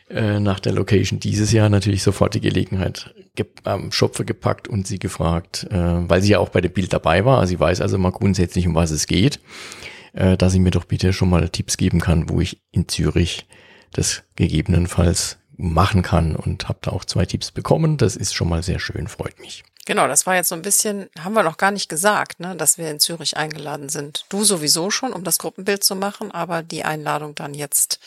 [0.08, 4.86] äh, nach der Location dieses Jahr natürlich sofort die Gelegenheit ge am Schopfe gepackt und
[4.86, 7.80] sie gefragt, äh, weil sie ja auch bei dem Bild dabei war, also sie weiß
[7.80, 9.40] also mal grundsätzlich, um was es geht,
[10.12, 13.46] äh, dass sie mir doch bitte schon mal Tipps geben kann, wo ich in Zürich
[13.96, 17.96] das gegebenenfalls machen kann und habe da auch zwei Tipps bekommen.
[17.96, 19.64] Das ist schon mal sehr schön, freut mich.
[19.86, 22.76] Genau, das war jetzt so ein bisschen, haben wir noch gar nicht gesagt, ne, dass
[22.76, 24.26] wir in Zürich eingeladen sind.
[24.28, 28.00] Du sowieso schon, um das Gruppenbild zu machen, aber die Einladung dann jetzt,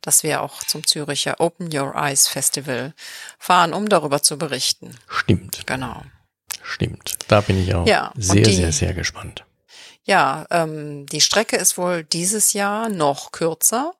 [0.00, 2.94] dass wir auch zum Züricher Open Your Eyes Festival
[3.38, 4.96] fahren, um darüber zu berichten.
[5.08, 6.02] Stimmt, Genau.
[6.62, 7.16] stimmt.
[7.28, 9.44] Da bin ich auch Ja, sehr, die- sehr, sehr gespannt.
[10.04, 13.92] Ja, ähm, die Strecke ist wohl dieses Jahr noch kürzer,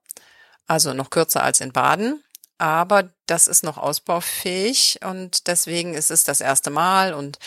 [0.66, 2.22] also noch kürzer als in Baden,
[2.58, 7.38] aber das ist noch ausbaufähig und deswegen ist es das erste Mal und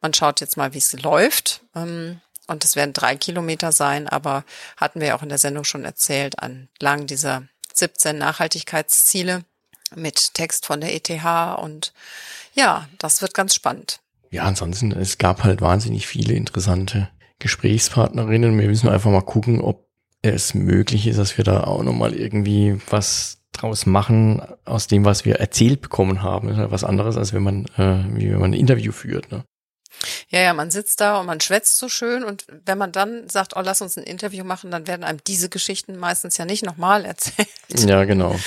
[0.00, 1.62] man schaut jetzt mal, wie es läuft.
[1.74, 4.44] Ähm, und es werden drei Kilometer sein, aber
[4.76, 9.44] hatten wir ja auch in der Sendung schon erzählt, entlang dieser 17 Nachhaltigkeitsziele
[9.94, 11.92] mit Text von der ETH und
[12.54, 14.00] ja, das wird ganz spannend.
[14.30, 17.08] Ja, ansonsten, es gab halt wahnsinnig viele interessante
[17.38, 18.58] Gesprächspartnerinnen.
[18.58, 19.89] Wir müssen einfach mal gucken, ob
[20.22, 25.24] es möglich ist, dass wir da auch nochmal irgendwie was draus machen aus dem, was
[25.24, 26.48] wir erzählt bekommen haben.
[26.48, 29.30] Das ist halt was anderes, als wenn man, äh, wie wenn man ein Interview führt.
[29.32, 29.44] Ne?
[30.28, 33.56] Ja, ja, man sitzt da und man schwätzt so schön und wenn man dann sagt,
[33.56, 37.04] oh, lass uns ein Interview machen, dann werden einem diese Geschichten meistens ja nicht nochmal
[37.06, 38.38] erzählt, Ja, genau.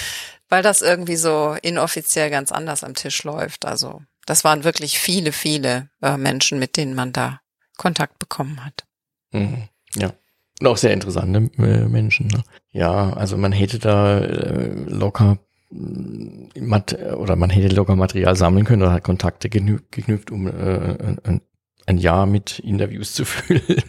[0.50, 3.66] weil das irgendwie so inoffiziell ganz anders am Tisch läuft.
[3.66, 7.42] Also das waren wirklich viele, viele äh, Menschen, mit denen man da
[7.78, 8.86] Kontakt bekommen hat.
[9.32, 9.68] Mhm.
[9.96, 10.14] Ja.
[10.64, 12.28] Und auch sehr interessante äh, Menschen.
[12.28, 12.42] Ne?
[12.72, 15.38] Ja, also man hätte da äh, locker
[15.70, 21.42] Mat oder man hätte locker Material sammeln können oder hat Kontakte geknüpft, um äh, ein,
[21.86, 23.84] ein Jahr mit Interviews zu füllen.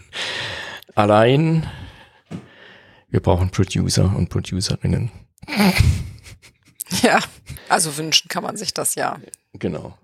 [0.96, 1.64] Allein,
[3.08, 5.12] wir brauchen Producer und Producerinnen.
[7.02, 7.18] Ja,
[7.68, 9.18] also wünschen kann man sich das ja.
[9.54, 9.96] Genau.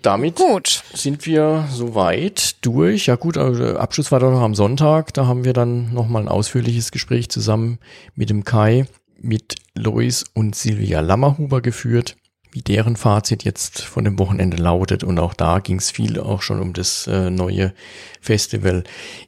[0.00, 0.84] Damit gut.
[0.94, 3.06] sind wir soweit durch.
[3.06, 5.12] Ja gut, also Abschluss war doch noch am Sonntag.
[5.12, 7.78] Da haben wir dann nochmal ein ausführliches Gespräch zusammen
[8.14, 8.86] mit dem Kai,
[9.20, 12.16] mit Lois und Silvia Lammerhuber geführt,
[12.52, 15.04] wie deren Fazit jetzt von dem Wochenende lautet.
[15.04, 17.74] Und auch da ging es viel auch schon um das äh, neue
[18.20, 18.84] Festival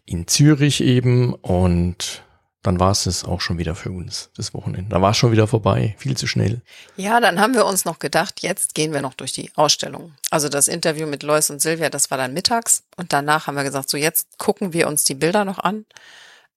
[0.06, 1.34] in Zürich eben.
[1.34, 2.22] Und
[2.64, 4.88] dann war es es auch schon wieder für uns, das Wochenende.
[4.88, 6.62] Da war es schon wieder vorbei, viel zu schnell.
[6.96, 10.14] Ja, dann haben wir uns noch gedacht, jetzt gehen wir noch durch die Ausstellung.
[10.30, 12.82] Also das Interview mit Lois und Silvia, das war dann mittags.
[12.96, 15.84] Und danach haben wir gesagt, so jetzt gucken wir uns die Bilder noch an.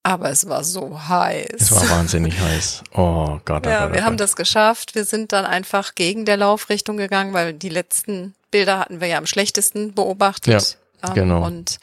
[0.02, 1.56] Aber es war so heiß.
[1.60, 2.84] Es war wahnsinnig heiß.
[2.94, 3.68] Oh Gott.
[3.68, 4.96] Oh ja, oh wir haben das geschafft.
[4.96, 9.18] Wir sind dann einfach gegen der Laufrichtung gegangen, weil die letzten Bilder hatten wir ja
[9.18, 10.78] am schlechtesten beobachtet.
[11.04, 11.46] Ja, genau.
[11.46, 11.80] Und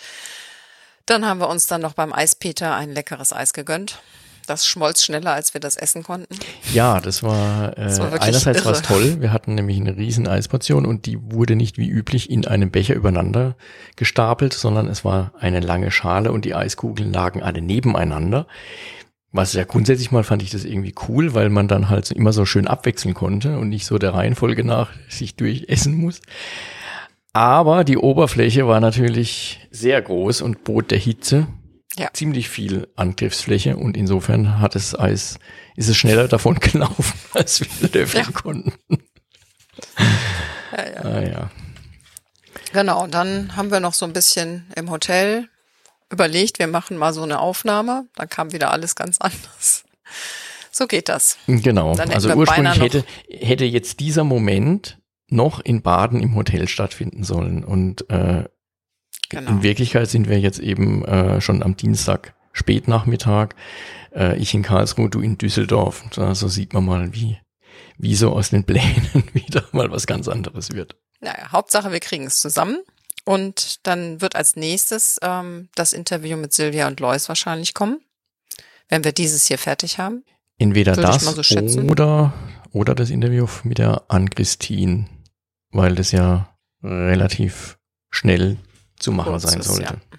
[1.07, 4.01] dann haben wir uns dann noch beim Eispeter ein leckeres Eis gegönnt.
[4.47, 6.37] Das schmolz schneller, als wir das essen konnten.
[6.75, 9.21] Ja, das war, äh, das war einerseits war es toll.
[9.21, 12.95] Wir hatten nämlich eine riesen Eisportion und die wurde nicht wie üblich in einem Becher
[12.95, 13.57] übereinander
[13.97, 18.47] gestapelt, sondern es war eine lange Schale und die Eiskugeln lagen alle nebeneinander.
[19.33, 22.45] Was ja grundsätzlich mal fand ich das irgendwie cool, weil man dann halt immer so
[22.45, 26.21] schön abwechseln konnte und nicht so der Reihenfolge nach sich durchessen muss.
[27.35, 31.49] Aber die Oberfläche war natürlich sehr groß und bot der Hitze
[31.97, 32.09] ja.
[32.13, 35.41] ziemlich viel Angriffsfläche und insofern hat es Eis,
[35.75, 38.33] ist es schneller davon gelaufen, als wir löffeln ja.
[38.33, 38.73] konnten.
[40.77, 41.01] Ja, ja.
[41.03, 41.51] Ah, ja.
[42.73, 45.49] Genau, dann haben wir noch so ein bisschen im Hotel
[46.11, 48.07] überlegt, wir machen mal so eine Aufnahme.
[48.15, 49.85] Dann kam wieder alles ganz anders.
[50.71, 51.39] So geht das.
[51.47, 51.95] Genau.
[51.95, 57.65] Also ursprünglich hätte, hätte jetzt dieser Moment noch in Baden im Hotel stattfinden sollen.
[57.65, 58.45] Und äh,
[59.29, 59.51] genau.
[59.51, 63.55] in Wirklichkeit sind wir jetzt eben äh, schon am Dienstag Spätnachmittag.
[64.15, 66.05] Äh, ich in Karlsruhe, du in Düsseldorf.
[66.13, 67.39] So sieht man mal, wie,
[67.99, 70.97] wie so aus den Plänen wieder mal was ganz anderes wird.
[71.21, 72.79] Naja, Hauptsache, wir kriegen es zusammen.
[73.25, 78.01] Und dann wird als nächstes ähm, das Interview mit Silvia und Lois wahrscheinlich kommen,
[78.89, 80.25] wenn wir dieses hier fertig haben.
[80.59, 82.33] Entweder das so oder,
[82.75, 85.07] oder das Interview mit der Ann-Christine
[85.75, 87.79] weil das ja relativ
[88.11, 88.59] schnell
[88.99, 89.95] zu machen Kurz sein sollte.
[89.95, 90.19] Ja.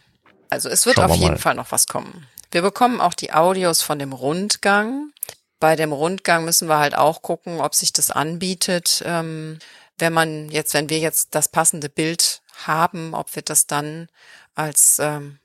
[0.49, 1.37] Also es wird Schauen auf jeden mal.
[1.37, 2.27] Fall noch was kommen.
[2.51, 5.11] Wir bekommen auch die Audios von dem Rundgang.
[5.59, 9.01] Bei dem Rundgang müssen wir halt auch gucken, ob sich das anbietet.
[9.05, 9.59] Ähm,
[9.97, 14.07] wenn man jetzt, wenn wir jetzt das passende Bild haben, ob wir das dann
[14.53, 15.39] als ähm,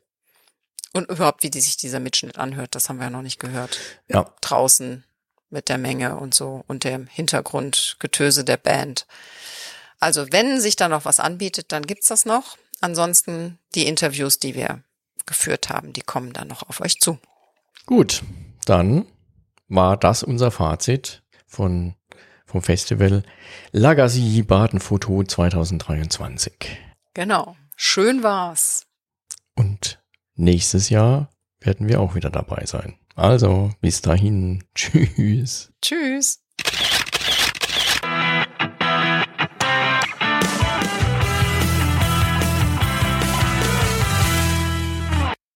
[0.92, 3.78] und überhaupt, wie die sich dieser Mitschnitt anhört, das haben wir ja noch nicht gehört.
[4.08, 4.32] Ja.
[4.40, 5.04] Draußen
[5.50, 9.06] mit der Menge und so und dem Hintergrundgetöse der Band.
[9.98, 12.56] Also wenn sich da noch was anbietet, dann gibt's das noch.
[12.80, 14.82] Ansonsten die Interviews, die wir
[15.26, 17.18] geführt haben, die kommen dann noch auf euch zu.
[17.86, 18.22] Gut,
[18.64, 19.06] dann
[19.68, 21.94] war das unser Fazit von
[22.50, 23.22] vom Festival
[23.70, 26.52] Lagacy Baden Foto 2023.
[27.14, 28.86] Genau, schön war's.
[29.54, 30.02] Und
[30.34, 31.30] nächstes Jahr
[31.60, 32.98] werden wir auch wieder dabei sein.
[33.20, 35.74] Also, bis dahin, tschüss.
[35.82, 36.39] Tschüss.